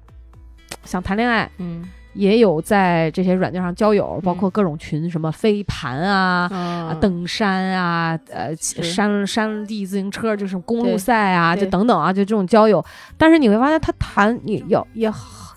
[0.86, 1.84] 想谈恋爱，嗯，
[2.14, 12.84] 也有在这些软件上交友，包括各种群，什么飞盘啊，啊，登山啊，呃，山山地自行车，就是公路赛啊，就等等啊，就这种交友。
[13.18, 15.12] 但是你会发现，他谈也要也，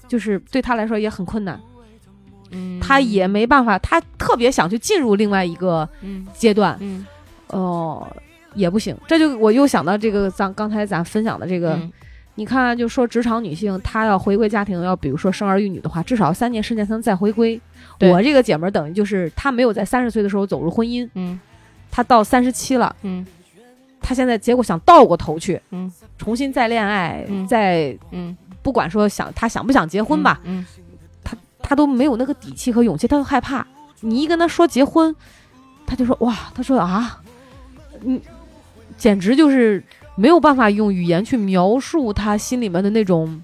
[0.08, 1.56] 就是对他来说也很困难。
[2.80, 5.88] 他也没办法，他特别想去进入另外一个
[6.34, 6.78] 阶段，
[7.48, 8.06] 哦，
[8.54, 8.96] 也不行。
[9.06, 11.78] 这就我又想到这个，咱刚才咱分享的这个，
[12.34, 17.60] 你看，就说职场女性，她要回归家庭，要比如说生儿育女的话，至少三年、十年才能再回归。
[18.00, 21.38] 我这个姐们儿等于就是她没有在三十岁的时候走入婚姻，嗯，
[21.90, 23.26] 她到三十七了，嗯，
[24.00, 30.64] 她现在结果想倒过头去，嗯，重新再恋爱，再嗯，不管说想她想不想结婚吧，嗯。
[31.68, 33.66] 他都没有那个底气和勇气，他都害怕。
[34.00, 35.14] 你一跟他说结婚，
[35.84, 37.20] 他就说哇，他说啊，
[38.00, 38.18] 你，
[38.96, 39.84] 简直就是
[40.16, 43.42] 没有办法用语言去描述他心里面的那种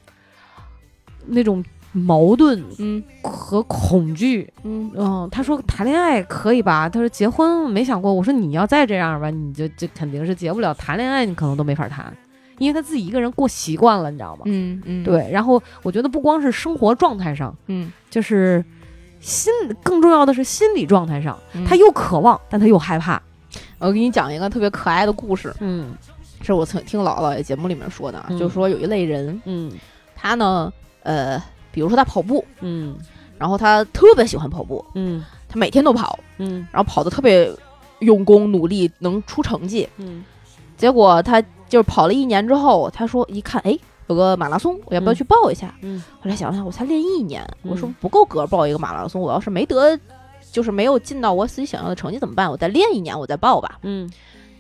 [1.27, 1.63] 那种
[1.93, 5.29] 矛盾，嗯，和恐惧，嗯嗯。
[5.31, 6.89] 他说谈恋爱可以吧？
[6.89, 8.11] 他说结婚没想过。
[8.11, 10.73] 我说你要再这样吧，你就就肯定是结不了。
[10.73, 12.11] 谈恋爱你可能都没法谈。
[12.59, 14.43] 因为他自己一个人过习惯了，你知道吗？
[14.47, 15.29] 嗯嗯，对。
[15.31, 18.65] 然后我觉得不光是生活状态上，嗯，就是
[19.21, 19.53] 心，
[19.83, 23.21] 更重要的是心理状态上，他又渴望，但他又害怕。
[23.79, 25.95] 我给你讲一个特别可爱的故事，嗯，
[26.43, 29.71] 是我曾听姥姥爷节目里面说的，就说有一类人，嗯，
[30.15, 31.43] 他呢，呃，
[31.73, 32.97] 比如说他跑步，嗯，
[33.37, 37.51] 然后他特别喜欢跑步，嗯，他每天都跑，嗯，然后跑的特别
[37.99, 40.25] 用功努力，能出成绩，嗯，
[40.77, 41.43] 结果他。
[41.75, 45.75] 就是跑了一年之后，他说一看，哎，有个马拉松，我要不要去报一下？
[45.83, 49.21] 嗯，后来想了想，我才练一年，我说不够格报一个马拉松。
[49.21, 49.99] 我要是没得，
[50.53, 52.49] 就是没有进到我自己想要的成绩怎么办？
[52.49, 53.81] 我再练一年，我再报吧。
[53.83, 54.09] 嗯，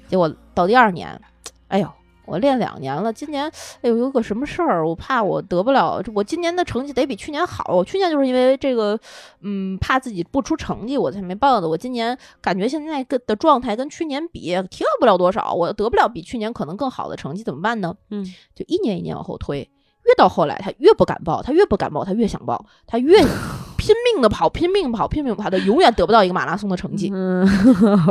[0.09, 1.21] 结果到第二年，
[1.69, 1.89] 哎呦。
[2.27, 3.45] 我练两年了，今年
[3.83, 6.03] 哎呦有个什么事儿，我怕我得不了。
[6.14, 7.72] 我今年的成绩得比去年好。
[7.75, 8.99] 我去年就是因为这个，
[9.43, 11.68] 嗯，怕自己不出成绩，我才没报的。
[11.68, 15.53] 我今年感觉现在跟的状态跟去年比，提高不了多少。
[15.53, 17.95] 我得不了比去年可能更好的成绩，怎么办呢？
[18.11, 19.59] 嗯，就一年一年往后推，
[20.05, 23.18] 越到后来他越不敢报，他越不敢报，他越想报，他越
[23.77, 27.11] 拼命的跑，拼命跑，拼命跑，他永远得不到一个马拉松的成绩。
[27.12, 27.47] 嗯，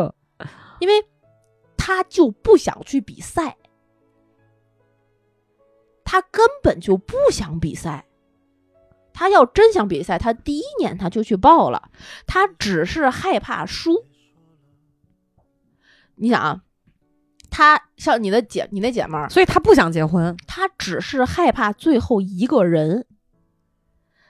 [0.80, 0.94] 因为
[1.76, 3.58] 他就不想去比赛。
[6.14, 8.06] 他根本就不想比赛，
[9.14, 11.90] 他要真想比赛，他第一年他就去报了。
[12.28, 14.06] 他只是害怕输。
[16.14, 16.62] 你想啊，
[17.50, 20.38] 他像你的姐，你那姐们儿，所以他不想结婚。
[20.46, 23.08] 他只是害怕最后一个人，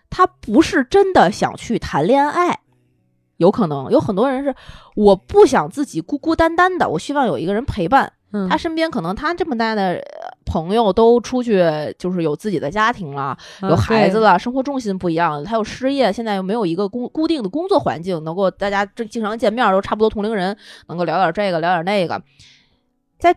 [0.09, 2.61] 他不是真的想去谈恋爱。
[3.35, 4.55] 有可能有很多人是，
[4.95, 8.13] 我不想自己孤孤单单的，我希望有一个人陪伴。
[8.49, 10.01] 他身边可能他这么大的。
[10.45, 11.63] 朋友都出去，
[11.97, 15.43] 就是有自己的家庭了，有孩子了，生活重心不一样。
[15.43, 22.21] 他又失业，现在又没有一个工固定的工作环境，能够大家这经常见面，都差不多同龄人，能够聊点这个，聊点那个。
[23.17, 23.35] 在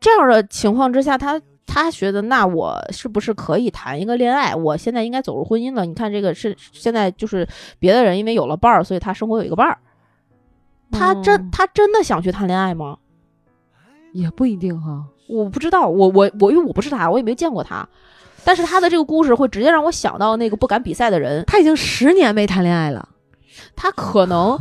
[0.00, 4.54] 这样的情况之下，他他觉得，那我是不是可以谈一个恋爱？
[4.54, 5.84] 我现在应该走入婚姻了。
[5.86, 7.46] 你看，这个是现在就是
[7.78, 9.78] 别的人因为有了伴儿，所以他生活有一个伴儿。
[10.90, 12.96] 他真他真的想去谈恋爱吗？
[14.14, 15.04] 也不一定哈。
[15.28, 17.86] 我不知道，我我我，因为我不是他，我也没见过他。
[18.44, 21.44] 但是他的这个故事会直接让我想到那个不敢比赛的人。
[21.46, 23.08] 他已经十年没谈恋爱了，
[23.76, 24.58] 他可能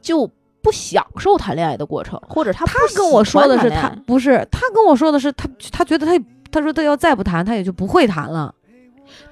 [0.00, 0.30] 就
[0.62, 8.54] 不享受谈恋爱的过程，或者他他跟我说的是他不是他跟我说的是他他觉得他他说他要再不谈他也就不会谈了。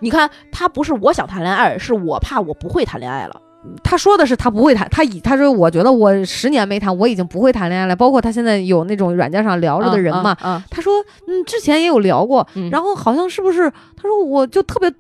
[0.01, 3.41] 你看他不是我想谈恋爱，是我怕我不会谈恋爱了。
[3.83, 7.95] 他说的是他不会谈，他以他说我觉得我十年没谈，我已经不会谈恋爱了。
[7.95, 10.35] 包括他现在有那种软件上聊着的人嘛，
[10.71, 10.95] 他说
[11.29, 13.71] 嗯，之前也有聊过，然后好像是不是？
[13.71, 14.91] 他说我就特别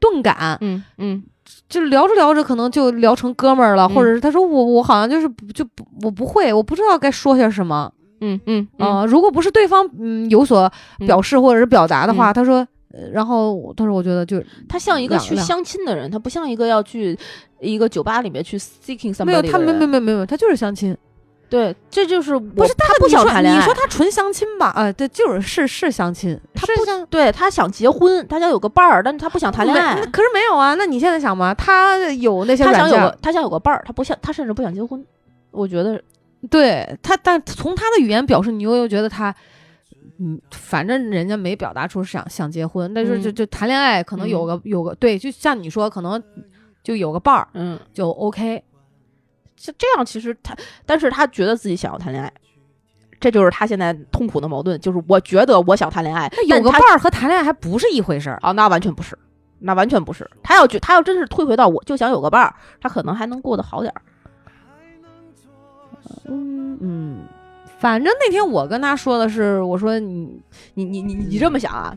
[0.00, 1.22] 钝感，嗯嗯，
[1.68, 10.70] 就聊着聊着可能就聊成哥们儿了，或者是他说我我好像就是就不我不会，我不知道该说些什么，嗯嗯啊，如果不是对方嗯有所
[11.06, 12.66] 表示或者是表达的话，他说。
[13.12, 17.18] 然后，但是我觉得，就他像一个去相亲的人，他不像一个要去
[17.60, 19.24] 一个酒吧里面去 seeking somebody。
[19.24, 20.96] 没有，他没没没没有，他就是相亲。
[21.48, 23.60] 对，这就是不是他不想谈恋爱。
[23.60, 24.68] 你说他纯相亲吧？
[24.68, 26.38] 啊，对，就是是是相亲。
[26.54, 29.94] 他不想，对他想结婚，他想有个伴儿，但是他不想谈恋爱。
[30.06, 30.74] 可是没有啊？
[30.74, 35.04] 那你现在想吗，他有那些他想有个他想有个伴儿，他不想，他甚至不想结婚。
[35.50, 36.02] 我觉得，
[36.48, 39.34] 对他，但从他的语言表示，你又又觉得他。
[40.18, 46.22] 嗯，反正人家没表达出想想结婚，但是就就谈恋爱，可能有个有个对，就像你说，可能
[46.82, 48.62] 就有个伴儿，嗯，就 OK。
[49.54, 52.32] 就这样，其实他，但是他觉得自己想要谈恋爱，
[53.20, 54.80] 这就是他现在痛苦的矛盾。
[54.80, 59.16] 就是我觉得我想谈恋爱，有个伴儿和谈恋爱还不是一回事儿啊，那完全不是，
[59.60, 60.28] 那完全不是。
[60.42, 64.02] 他要觉他要真是退回到我就想有个伴儿，他可能还能过得好点儿。
[66.24, 67.24] 嗯嗯。
[67.82, 70.40] 反正那天我跟他说的是，我说你
[70.74, 71.92] 你你你你这么想啊？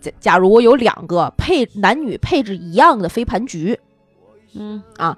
[0.00, 3.78] 假假如我有两个配男女配置一样的飞盘局，
[4.54, 5.14] 嗯啊，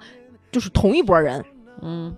[0.51, 1.41] 就是同一拨人，
[1.81, 2.13] 嗯，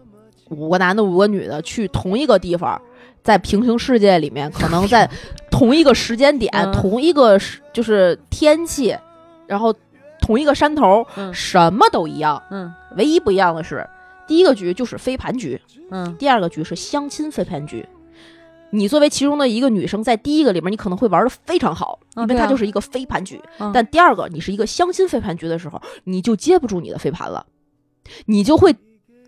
[0.50, 2.82] 五个男的五个女的去同一个地方，
[3.22, 5.08] 在平行世界里面，可能在
[5.52, 7.40] 同一个时间点，同一个
[7.72, 8.98] 就是天气，
[9.46, 9.72] 然后
[10.20, 13.88] 同一个山头，什么都一样，嗯，唯一不一样的是。
[14.28, 15.62] 第一个局就是飞盘局，
[15.92, 17.88] 嗯，第二个局是相亲飞盘局。
[18.72, 23.40] 你作为其中的一个女生，在第一个里面，你可能会玩的非常好，因为它就是一个飞盘局。
[23.74, 27.46] 但第二个，你是一个相亲飞盘局的时候，你就接不住你的飞盘了，
[28.26, 28.76] 你就会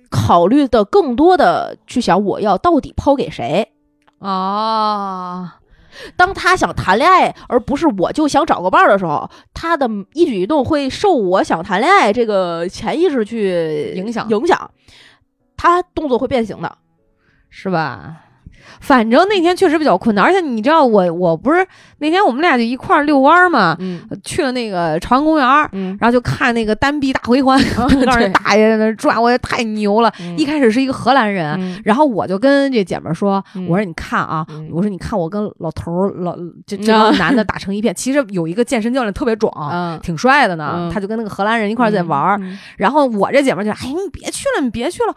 [0.10, 3.72] 考虑的更多的去想，我要到底抛给谁
[4.20, 5.60] 啊？
[6.16, 14.72] 当他想谈恋爱，而不是我就想找个伴儿的时候，他的一举一动会受我想谈恋爱这个潜意识去影响影响，
[15.56, 16.78] 他动作会变形的，
[17.50, 18.18] 是吧？
[18.80, 21.66] 反正那天确实比较困难，而且你知道我我不是
[22.00, 23.76] 那天我们俩就一块儿遛弯儿嘛，
[24.24, 25.48] 去了那个朝阳公园，
[26.00, 27.60] 然后就看那个单臂大回环，
[28.06, 30.12] 让人大爷在那转，我也太牛了。
[30.38, 39.52] 一开始是一个荷兰人，然后我就跟这姐们说，我说你看啊，我说你看我跟老头儿老这 这帮男的打成一片，其实有一个健身教练特别壮，
[40.02, 42.42] 挺帅的呢，他就跟那个荷兰人一块儿在玩儿，
[42.78, 45.16] 然后我这姐们就哎你别去了，你别去了。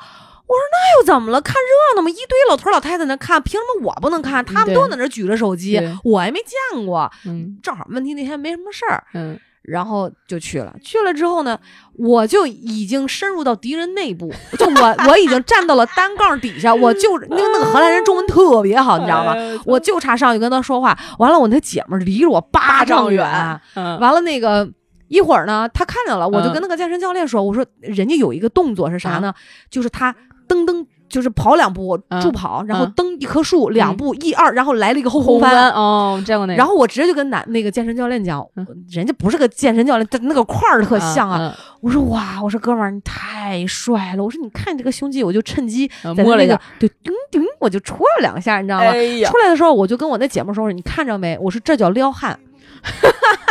[0.50, 1.40] 我说那又怎么了？
[1.40, 4.44] 看热闹嘛，一堆老头老太太在那看，凭什么我不能看？
[4.44, 7.08] 他们都在那举着手机，我还没见过。
[7.24, 10.74] 嗯，正好问题那天没什么事儿，嗯，然后就去了。
[10.82, 11.56] 去了之后呢，
[11.92, 14.28] 我就已经深入到敌人内部，
[14.58, 19.36] 就我我已经站到了单杠底下，我就 因为那个荷兰人中文特别好，你知道吗？
[19.64, 20.98] 我就差上去跟他说话。
[21.20, 23.24] 完了，我那姐们儿离着我八丈远。
[23.76, 24.68] 完了那个
[25.06, 29.32] 一会儿呢，他看见了，我就跟那个健身教练说：“我说人家有一个动作是啥呢？
[29.70, 30.12] 就是他。”
[30.50, 35.70] 噔噔，就是跑两步助跑，然后蹬一棵树，两步一二，然后来了一个后空翻。
[35.70, 36.56] 哦，见过那个。
[36.56, 38.44] 然后我直接就跟男那个健身教练讲，
[38.90, 41.56] 人家不是个健身教练，但那个块儿特像啊。
[41.80, 44.24] 我说哇，我说哥们儿你太帅了。
[44.24, 48.92] 我说你看这个胸肌，我就趁机摸了一个，对，叮叮，我就戳了两下，你知道吗？
[48.92, 51.38] 出来的时候我就跟我那姐们说，你看着没？
[51.40, 52.38] 我说这叫撩汉。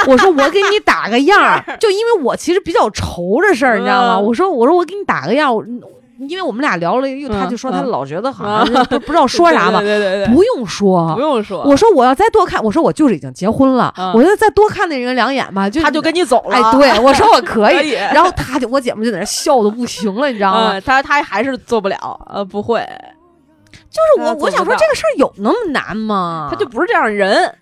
[0.08, 4.20] 我说我给你打个样儿，就因为我其实比较愁这事儿，你知道吗？
[4.20, 5.54] 我说我说我给你打个样。
[6.28, 9.80] 因为我们俩聊了，又他就说他老觉得好 像不不知道说啥嘛，
[10.34, 11.64] 不用说，不用说。
[11.64, 16.56] 我说我要再多看，我说我就是已经结婚了，我就再多看那人两眼吧，就他就跟你走了。
[16.56, 20.82] 哎，对 我说我可以，然后他就我姐们就在那笑的不行了，你知道吗？
[20.82, 22.86] 他他还是做不了，呃，不会。
[23.90, 26.48] 就是我我想说这个事儿有那么难吗？
[26.52, 27.56] 他就不是这样人。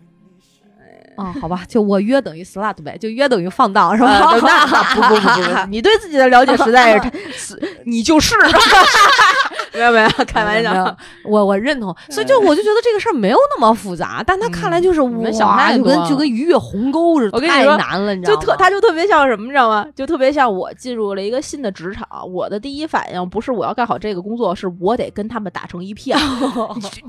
[1.18, 4.38] 啊，好吧，就我约等于 slut 呗，就约等于放荡是吧？
[4.42, 4.66] 那
[4.96, 6.98] 不不不不， 你对自己的了解实在
[7.34, 8.36] 是， 你就是。
[9.74, 10.98] 没有没有，开玩笑。
[11.24, 18.42] 我我认同，所以就我就觉得这个事儿没有那么复杂，但他看来就是我小孩，就跟就跟逾越鸿沟似的，太难了，你知道吗？
[18.42, 19.86] 就特他就特别像什么，你知道吗？
[19.96, 26.18] 就特别像我进入了一个新的职场，我的第一反应不是我要干好这个工作，是我得跟他们打成一片。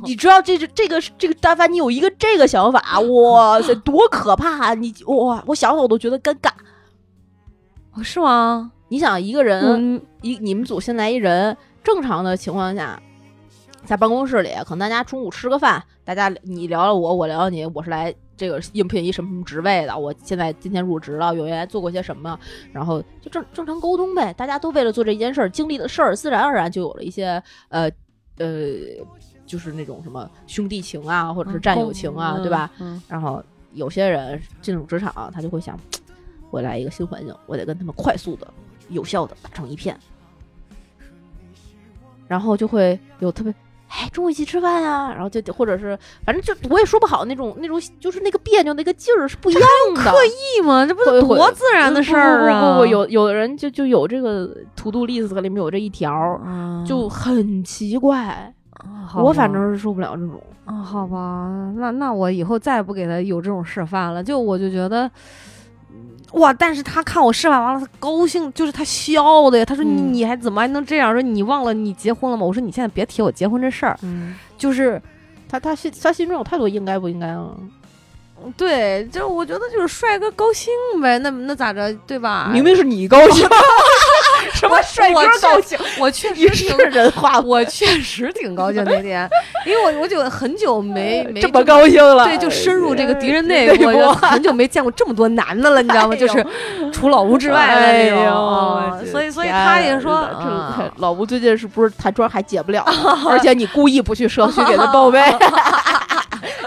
[0.05, 4.67] 你知道这这个这个，但凡你有一个这个想法，哇塞，多可怕！
[4.67, 6.51] 啊你哇，我想想我都觉得尴尬。
[8.05, 8.71] 是吗？
[8.89, 11.57] 你想一个人一你们组新来一人。
[11.85, 13.01] 正常的情况下，
[13.87, 22.39] 在办公室里，可能大家中午吃个饭，大家你聊聊我，我聊聊你，我是来这个应聘一什么什么职位的，我现在今天入职了，原来做过些什么，
[22.73, 24.35] 然后就正正常沟通呗。
[24.35, 27.91] 大家都为了做这件事儿，经历的事儿，自然而然就有了一些呃
[28.37, 28.47] 呃，
[29.47, 32.71] 就是那种什么兄弟情啊，或者是战友情啊，对吧？
[33.09, 33.43] 然后
[33.73, 35.79] 有些人进入职场，他就会想，
[36.51, 38.47] 我来一个新环境，我得跟他们快速的、
[38.89, 39.99] 有效的打成一片，
[42.27, 43.55] 然后就会有特别。
[43.91, 49.63] 哎，中午一起吃饭呀，然后就或者是，反正就我也说不好那种那种，就是那个别扭那个劲儿是不一样
[49.95, 50.03] 的。
[50.03, 50.85] 刻意吗？
[50.85, 52.61] 这不是多自然的事儿啊！
[52.61, 56.13] 不不不，有有的人就就有这个 to do list 里面有这一条，
[56.87, 58.55] 就很奇怪。
[59.17, 60.43] 我反正是受不了这种。
[60.65, 64.23] 啊，好吧，那那我以后再也不给他有这种示范了。
[64.23, 65.11] 就我就觉得。
[66.33, 66.53] 哇！
[66.53, 69.65] 但是他看我示范完了，他高兴，就是他笑的呀。
[69.65, 69.81] 他说
[70.13, 71.11] ：“你还怎么还能这样？
[71.11, 75.01] 说你忘了你结婚了吗？”我说：“你现在别提我结婚这事儿。”嗯，就是
[75.49, 77.57] 他他心他心中有太多应该不应该了。
[78.59, 80.71] 对，就是我觉得就是帅哥高兴
[81.01, 82.51] 呗，那那咋着，对吧？
[82.53, 83.49] 明明是你高兴。
[84.59, 85.79] 什么帅哥高兴？
[85.99, 89.29] 我确实是人话，我确实挺高兴那天，
[89.65, 92.25] 因为我我就很久没没这么高兴了。
[92.27, 96.15] 对，就深入这个敌人内部，很久没见过这么多男的了，你知道吗？
[96.19, 96.45] 就是
[96.93, 99.07] 除老吴之外的那种。
[99.11, 100.29] 所以，所以他也说，
[100.97, 102.85] 老吴最近是不是台砖还解不了？
[103.31, 105.21] 而且你故意不去社区给他报备。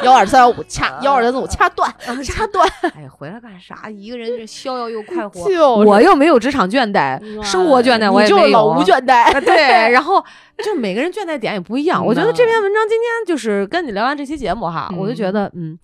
[0.04, 1.94] 幺二三幺五掐，幺二三四五掐断，
[2.24, 2.68] 掐断。
[2.96, 3.90] 哎，回来干啥？
[3.90, 5.44] 一个人就逍遥又快活。
[5.86, 8.48] 我又没有职场倦怠，生活倦怠我也没有。
[8.48, 9.40] 老无倦怠。
[9.42, 9.56] 对，
[9.92, 10.24] 然后
[10.64, 12.06] 就每个人倦怠点也不一样。
[12.06, 15.78] 我觉得这篇文章今天就是跟你聊完这期节目哈，我就觉得嗯，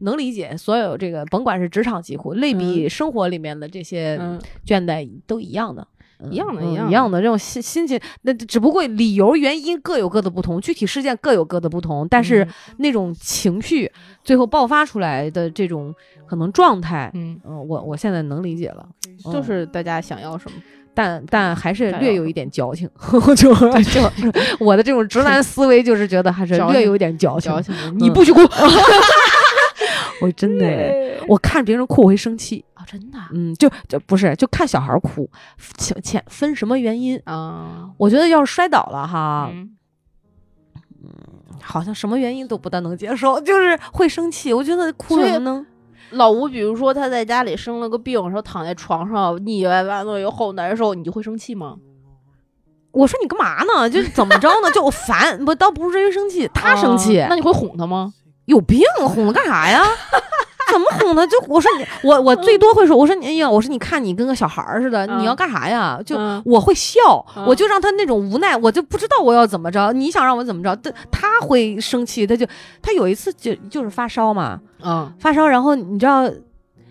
[0.00, 4.18] 能理解所有这个，甭管是职场疾苦，类比生活里面的这些
[4.66, 5.86] 倦怠都一样的。
[6.30, 12.46] 一样的，一样一样的这种心心情，那只不过理由原因各有各的不同，具体事件各有各的不同，但是
[12.78, 13.90] 那种情绪
[14.24, 15.94] 最后爆发出来的这种
[16.26, 18.86] 可能状态，嗯我我现在能理解了，
[19.32, 20.56] 就是大家想要什么，
[20.94, 22.88] 但但还是略有一点矫情，
[23.36, 24.12] 就就
[24.58, 27.52] 我的这种直男思维就是觉得还是略有一点矫情，
[27.98, 28.40] 你不许哭，
[30.20, 32.84] 我真的，我看别人哭我会生气啊。
[32.84, 35.28] 真的，嗯，就就不是，就看小孩哭，
[35.76, 37.90] 前前分什么原因啊？
[37.98, 39.70] 我觉得要是摔倒了哈，嗯，
[41.62, 44.52] 好像什么原因都不大能接受，就是会生气。
[44.52, 45.66] 我觉得哭什么呢？
[46.10, 51.76] 老吴，比如说他在家里生了个病，说躺在床上腻歪歪的又好难受，你就会生气吗？
[52.92, 53.90] 我说你干嘛呢？
[53.90, 54.70] 就怎么着呢？
[54.72, 58.14] 就我烦，不倒不是因为生气，他生气，那你会哄他吗？
[58.48, 59.82] 有病，哄他干啥呀？
[60.70, 61.26] 怎么哄他？
[61.26, 65.98] 就我说你，我我最多会说，我说你哎呀，我说你看你跟个小孩儿似的，你要干啥呀？
[66.04, 69.92] 就我会笑，我就让他那种无奈，我就不知道我要怎么着。
[69.92, 70.76] 你想让我怎么着？
[70.76, 72.46] 他他会生气，他就
[72.82, 76.30] 他有一次就就是发烧嘛，嗯，发烧，然后你知道。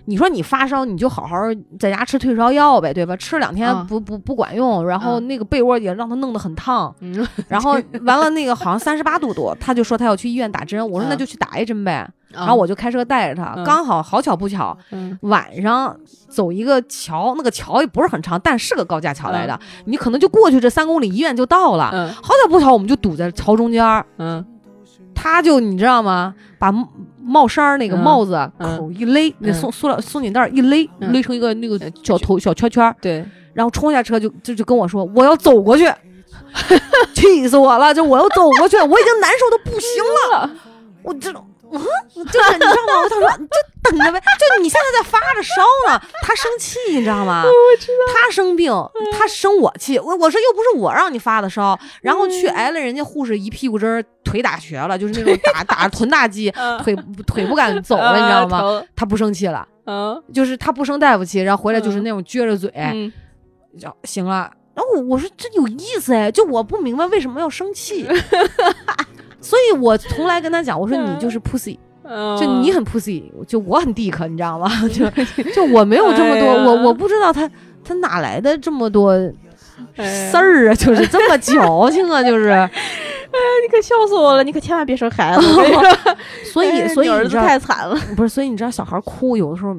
[0.10, 1.36] 你说你发烧，你就好好
[1.78, 3.14] 在家吃退烧药呗，对吧？
[3.18, 6.96] 吃两天不不不管用，然后那个被窝也让他弄得很烫，
[7.50, 14.78] 然后 完了那个好像三十八度多，他就说他要去医院打针，我说那就去打一针呗，然后我就开车带着他，刚好好巧不巧，
[15.24, 15.94] 晚上
[16.30, 21.92] 走一个桥，那个桥也不是很长，但是个高架桥来的，你可能就过去这三公里，医院就到了，
[22.24, 24.46] 好巧不巧，我们就堵在桥中间嗯。
[25.20, 26.34] 他就你知道吗？
[26.60, 26.72] 把
[27.28, 32.96] 帽衫儿那个帽子口一勒，那松塑料松紧带一勒，勒成一个那个小头小圈圈。
[33.02, 33.24] 对，
[33.54, 35.86] 然后冲下车就就就跟我说：“我要走过去。
[37.14, 37.94] ”气死我了！
[37.94, 40.50] 就我要走过去，我已经难受的不行了。
[41.04, 41.44] 我这种。
[41.72, 41.80] 嗯，
[42.26, 43.10] 就是你知道吗？
[43.10, 47.44] 他说就等着呗，就你现在在发着烧呢，他生气，你知道吗？
[47.48, 48.72] 我知道，他生病，
[49.18, 49.98] 他生我气。
[50.00, 56.52] 我我说又不是我让你发的烧，然后去挨了人家护士一屁股针儿，腿打瘸了，就是那种打 打臀大肌，
[56.84, 56.96] 腿
[57.26, 58.84] 腿不敢走了，你知道吗？
[58.96, 62.72] 他不生气了，嗯，就是他不生大夫气，然后回来就是那种撅着嘴，
[63.80, 64.52] 就行了。
[64.74, 68.08] 然后我我说这有意思哎，就我不明白为什么要生气。
[69.48, 71.78] 所以我从来跟他讲，我说你就是 pussy，
[72.38, 74.70] 就你很 pussy，就我很 dick，你知道吗？
[74.90, 75.10] 就
[75.54, 77.50] 就我没有这么多，我我不知道他
[77.82, 79.18] 他哪来的这么多
[79.96, 82.70] 事儿啊，就是这么矫情啊，就是，哎，
[83.32, 85.42] 你可笑死我了，你可千万别生孩子。
[86.52, 88.30] 所以所以儿子太惨了，不是？
[88.30, 89.74] 所以你知道小孩哭有的时候，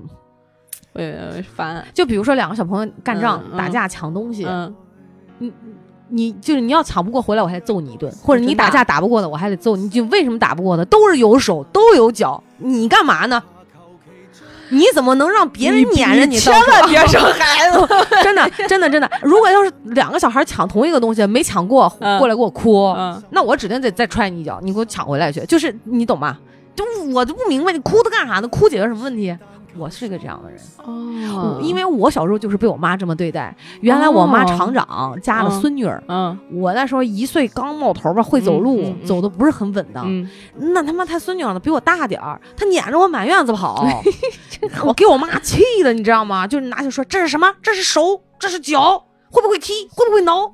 [0.95, 1.85] 呃，烦。
[1.93, 4.47] 就比如说两个小朋友干仗、打架、抢东西，
[5.41, 5.53] 嗯。
[6.09, 9.89] 你就是你要抢不过回来，我还揍你一顿；或者你打架打不过的，我还得揍你。
[9.89, 10.85] 就为什么打不过的？
[10.85, 13.43] 都是有手都有脚，你干嘛呢？
[14.71, 16.39] 你怎么能让别人撵着你？
[16.39, 17.89] 千万别生 孩子！
[18.23, 19.11] 真的，真的，真的。
[19.23, 21.89] 如果要是两个小孩抢同一个东西没抢过，
[22.19, 22.95] 过来给我哭，
[23.31, 25.41] 那我指定得再踹你一脚，你给我抢回来去。
[25.47, 26.37] 就是你懂吗？
[26.77, 26.85] 就
[27.15, 28.49] 我就不明白，你哭它干啥呢？
[28.49, 29.35] 哭解决什么问题？
[29.79, 33.55] 我是个这样的人哦，因为我小时候就是被我妈这么对待。
[33.81, 40.27] 原来我妈厂长家的孙女儿，嗯，我那时候一岁刚冒头吧，会走路，走的不是很稳当。
[40.57, 43.87] 那他妈他孙女儿呢，比我大点儿，他撵着我满院子跑，
[44.85, 46.47] 我给我妈气的，你知道吗？
[46.47, 47.53] 就是拿起说这是什么？
[47.63, 49.73] 这是手，这是脚，会不会踢？
[49.91, 50.47] 会不会挠？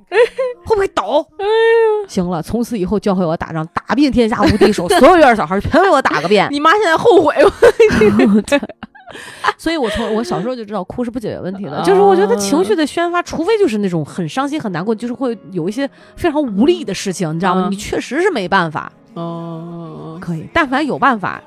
[0.64, 1.26] 会不会倒？
[1.38, 6.48] 哎呀，行了，从此以后教会我打仗，打遍天下无敌手，所有院小孩全被我打个遍。
[6.52, 7.50] 你妈现在后悔吗？
[9.56, 11.82] 所以，我从我小时候就知道哭是不解决问题的。
[11.82, 17.68] 就是我觉得情绪的宣发，除非就是那种很伤心、很难过，就是会有一些非常无力的事情，你知道吗？
[17.70, 18.92] 你确实是没办法。
[19.14, 21.42] 哦，可以，但凡有办法，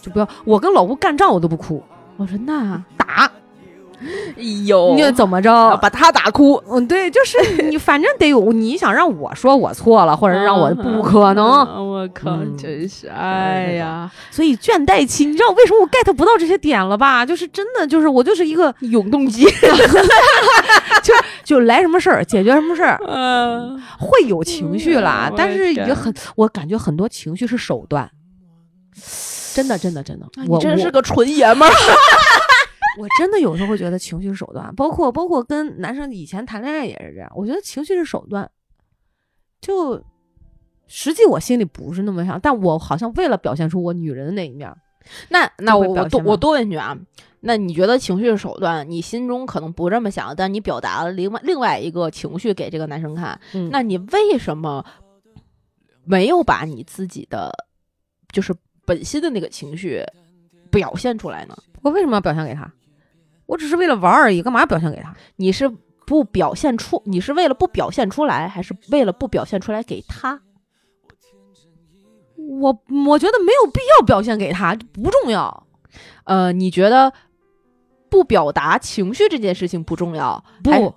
[0.00, 0.28] 就不要。
[0.44, 1.82] 我跟老吴干仗，我都不哭。
[2.16, 3.30] 我说那打。
[4.00, 6.62] 哎呦，你怎么着把他打哭？
[6.70, 8.52] 嗯，对，就是你， 反正得有。
[8.52, 11.46] 你想让我说我错了，或者让我不可能。
[11.46, 14.10] 我靠，真是哎呀！
[14.30, 17.26] 所以倦怠期，你知道为什么我 get 不到这些点了吧？
[17.26, 19.44] 就是真的，就是我就是一个永动机，
[21.02, 23.00] 就就来什么事儿解决什么事儿。
[23.06, 28.08] 嗯，会有情绪啦，但是也很，我感觉很多情绪是手段。
[29.54, 31.74] 真的，真的，真的，我真是个纯爷们儿。
[32.98, 37.30] 我真的有时候会觉得情绪是手段，包括包括跟男生以前谈恋爱也是这样。
[37.34, 38.50] 我觉得情绪是手段，
[39.60, 40.02] 就
[40.86, 44.74] 实际我心里不是那么想，但我好像为了表现出我女人的那一面。
[45.30, 46.98] 那那我我多我多问一句啊，
[47.40, 48.90] 那你觉得情绪是手段？
[48.90, 53.40] 你心中可能不这么想，但你表达了另外另外一个情绪给这个男生看。
[53.70, 54.84] 那你为什么
[56.04, 57.50] 没有把你自己的
[58.32, 60.02] 就是本心的那个情绪
[60.70, 61.56] 表现出来呢？
[61.80, 62.70] 我为什么要表现给他？
[63.48, 65.14] 我只是为了玩而已，干嘛表现给他？
[65.36, 65.66] 你是
[66.06, 70.42] 不表现出，你是为了不表现出来，还是为了不表现出来给他？
[72.36, 75.66] 我我觉得没有必要表现给他，不重要。
[76.24, 77.10] 呃，你觉得
[78.10, 80.44] 不表达情绪这件事情不重要？
[80.62, 80.94] 不，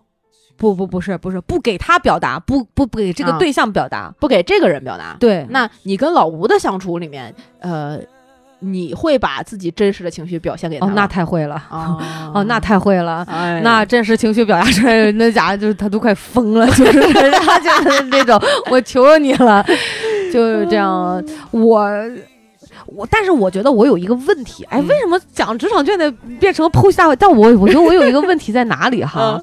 [0.58, 5.16] 不不不是不是不给他表达，不不不给这个对象表达，不给这个人表达。
[5.22, 8.02] 对，那你跟老吴的相处里面，呃。
[8.64, 10.86] 你会把自己真实的情绪表现给他？
[10.88, 13.26] 哦，那太会了 哦，那太会了。
[13.64, 17.02] 那真实情绪表达出来，那家伙就是他都快疯了， 就是
[17.32, 18.40] 他就是那种，
[18.70, 19.66] 我求求你了，
[20.32, 21.24] 就是这样。
[21.52, 21.90] 我
[22.86, 27.16] 我，但是我觉得我有一个问题，哎，为什么讲职场倦怠变成剖析大会？
[27.16, 29.42] 但我我觉得我有一个问题在哪里哈？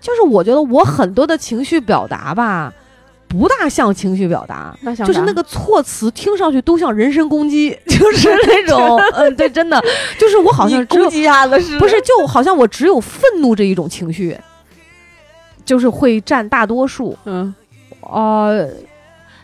[0.00, 2.72] 就是我觉得我很多的情绪表达吧。
[3.38, 4.76] 不大像情绪表达，
[5.06, 9.82] 就是那个措辞听上去都像人身攻击， 就是 那种，嗯，对，真的，
[10.18, 12.00] 就是我好像攻击他了，是不是？
[12.02, 14.36] 就好像我只有愤怒这一种情绪，
[15.64, 17.16] 就是会占大多数。
[17.24, 17.54] 嗯，
[18.00, 18.68] 呃，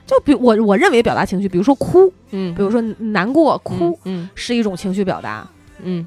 [0.07, 5.41] 就比我我认为表达情绪，比如说哭，嗯，比如说难过，哭，嗯，是一种情绪表达。
[5.41, 5.49] 嗯，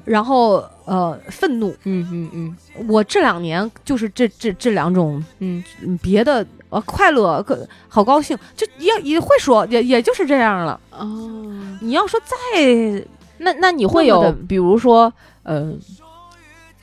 [0.04, 5.62] 然后呃，愤怒，嗯嗯嗯，我这两年就是这这这两种，嗯，
[6.02, 7.44] 别的呃，快乐，
[7.88, 10.80] 好高兴，就也也会说，也也就是这样了。
[10.90, 13.06] 哦，你要说再
[13.38, 15.12] 那那你会有，比如说
[15.42, 15.72] 呃，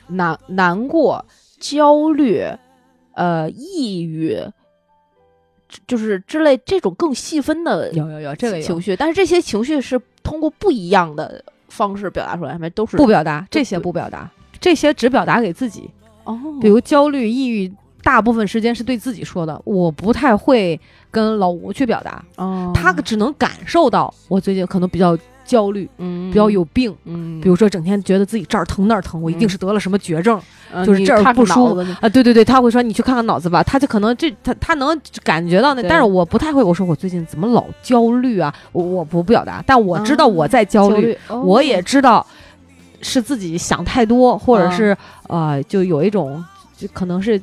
[0.08, 1.24] 难难过、
[1.58, 2.44] 焦虑、
[3.14, 4.38] 呃，抑郁，
[5.86, 11.44] 就是之类这种更细分的有有有这个情绪，但是这些情绪是通过不一样的。
[11.74, 15.90] 方式表达出来，没都是不表达，这些不表达，这些只表达给自己。
[16.22, 17.70] 哦，比如焦虑、抑郁，
[18.02, 22.24] 大部分时间是对自己说的，我不太会跟老吴去表达。
[22.36, 25.18] 哦，他只能感受到我最近可能比较。
[25.44, 30.40] 焦虑，嗯，比较有病，嗯，比如说整天觉得自己这儿疼那儿疼，我一定是得了什么绝症，
[30.84, 32.08] 就是这儿不舒服啊。
[32.08, 36.62] 对对对，他会说你去看看脑子吧，他就可能这他他能感觉到那，但是我不太会。
[36.62, 38.54] 我说我最近怎么老焦虑啊？
[38.72, 42.26] 我我不表达，但我知道我在焦虑，我也知道
[43.02, 44.96] 是自己想太多，或者是
[45.28, 46.42] 呃，就有一种
[46.76, 47.40] 就可能是。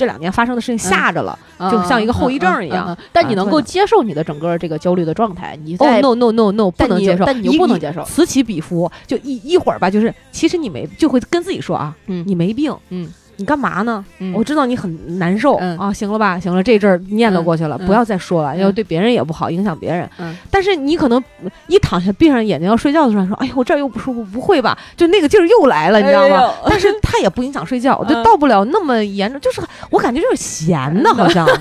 [0.00, 1.38] 这两年发生的事情吓着了，
[1.70, 2.96] 就像一个后遗症一样。
[3.12, 5.58] 但你能够接受你的整个这个焦虑的状态？
[5.62, 8.90] 你在 no no no no 不能接受，但你又不能接受，此起彼伏。
[9.06, 13.12] 就一一会儿吧，就是其实你没，就会跟自己说啊，你没病，嗯。
[13.40, 14.04] 你干嘛呢？
[14.34, 20.08] 我知道你很难受啊，行了吧，行了，这阵儿念叨过去了，不要再说了，要对别人也不好，影响别人。
[20.50, 21.22] 但是你可能
[21.68, 24.76] 一躺下，闭上眼睛要睡觉的时候说：“哎呦，我这儿又不舒服。”不会吧？
[24.94, 26.52] 就那个劲儿又来了，你知道吗？
[26.66, 29.40] 但是它也不影响睡觉， 就到不了那么严重。
[29.40, 31.48] 就是我感觉就是闲的，好像。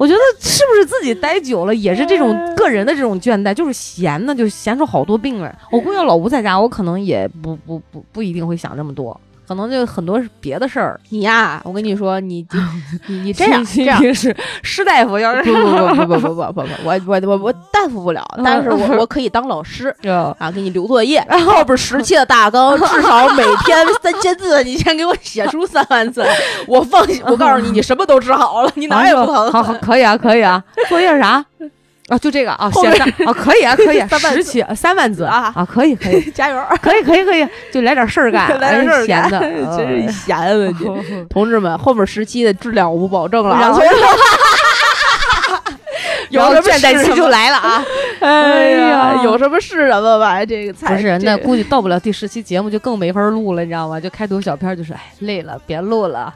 [0.00, 5.52] 我觉得是不是自己待久了也是这种个人的这种倦怠， 就是闲的，就闲出好多病来。
[5.72, 9.20] 我估计老吴在家，我可能也不不不不一定会想这么多。
[9.48, 11.00] 可能就很多别的事儿。
[11.08, 12.46] 你呀，我跟你说，你
[13.08, 19.88] 你你这样这样是师大夫，要是不不不不不不不 不不，我我我我大夫不了，但是我我可以当老师
[20.38, 26.22] 啊，给你留作业，后边十期的大纲，至少每天 三千字，你先给我写出三万字，
[26.66, 29.50] 我放心，我告诉你，你什么都治好了，你哪也不疼。
[29.50, 31.42] 好，可以啊，可以啊，作业是啥？
[32.08, 34.02] 啊，就这个啊，写上啊，可以啊，可以，
[34.32, 39.40] 十期三万字啊，啊，可以，可以， 加油，可以，可以，可以，就来点事儿干， 来点事儿闲的，
[39.76, 40.72] 真是闲的，
[41.28, 43.78] 同志们，后面十期的质量我不保证了，
[46.30, 47.82] 有什么倦怠期就来了啊！
[48.20, 53.98] 哎呀，有什么是什么吧，这个不是，那估计到不了第十期节目就更没法录了，你知道吗？
[53.98, 56.32] 就开头小片就是，哎，累了，别录了。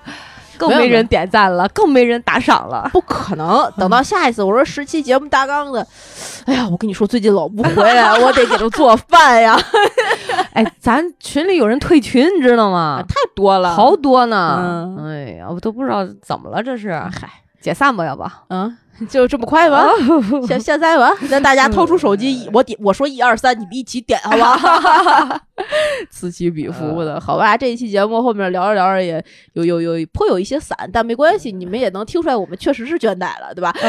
[0.69, 3.71] 更没人点赞了，更没人打赏了，不可能！
[3.77, 5.87] 等到下一次，我说十期节目大纲的，
[6.47, 9.59] 哎呀，我跟你说，最近老不回来， 我得给他做饭呀。
[10.55, 13.03] 哎，咱群里有人退群，你知道吗？
[13.09, 14.95] 太多了，好多呢。
[15.01, 16.93] 哎呀，我都不知道怎么了，这是。
[16.93, 17.29] 嗨，
[17.63, 18.25] 解散吧，要不？
[18.49, 18.77] 嗯。
[19.09, 19.89] 就这么快吗？
[20.47, 25.41] 现现在吧，那大家掏出手机，我点我说一二三，你们一起点，好吧？
[26.11, 27.57] 此起彼伏的，好吧？
[27.57, 29.25] 这一期节目后面聊着聊着也
[29.55, 33.75] 有有有颇有一些散，但没关系，你们也能听出来，我们确实是倦怠了，对吧？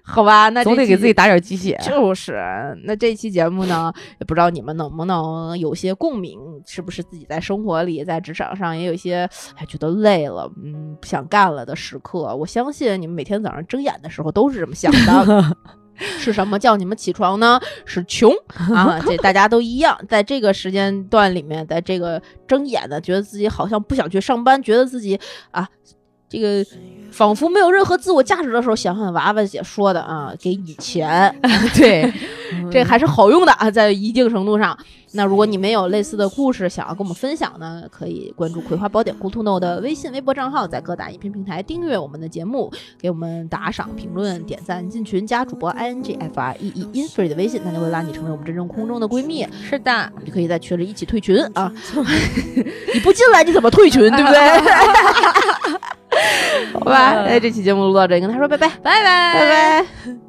[0.04, 1.78] 好吧，那总得给自己打点鸡血。
[1.82, 2.40] 就是，
[2.84, 12.34] 那这期节目呢，也不知道你们能不能有些共鸣，是不是自己在生活里、在职场上也有一些哎觉得累了，嗯，不想干了的时刻？
[12.36, 15.56] 我相信你们每天早上睁眼的时候都是这么想的。
[16.20, 17.60] 是什么叫你们起床呢？
[17.84, 18.32] 是穷
[18.72, 19.00] 啊！
[19.04, 25.18] 这大家都一样，在这个时间段里面，在这个睁眼的，觉得自己好像不想去上班，觉得自己
[25.50, 25.68] 啊。
[26.28, 26.64] 这个
[27.10, 31.34] 仿佛没有任何自我价值的时候，想想娃娃姐说的啊，给你钱，
[31.74, 32.12] 对，
[32.70, 34.76] 这还是好用的啊，在一定程度上。
[35.12, 49.46] 那如果你们有类似的故事想要跟我们分享呢，可以关注《葵花宝典》Good to Know 的微信、微博账号，在各大音频平台订阅我们的节目，给我们打赏、评论、点赞、进群、加主播 i n g f r e e infree 的微信，他就会拉你成为我们真正空中的闺蜜。
[49.66, 51.72] 是的，你可以在群里一起退群啊！
[52.92, 54.02] 你不进来你怎么退群？
[54.14, 54.38] 对不对？
[56.74, 60.27] 好吧，那这期节目录到这里，跟他说拜拜，拜拜，拜拜。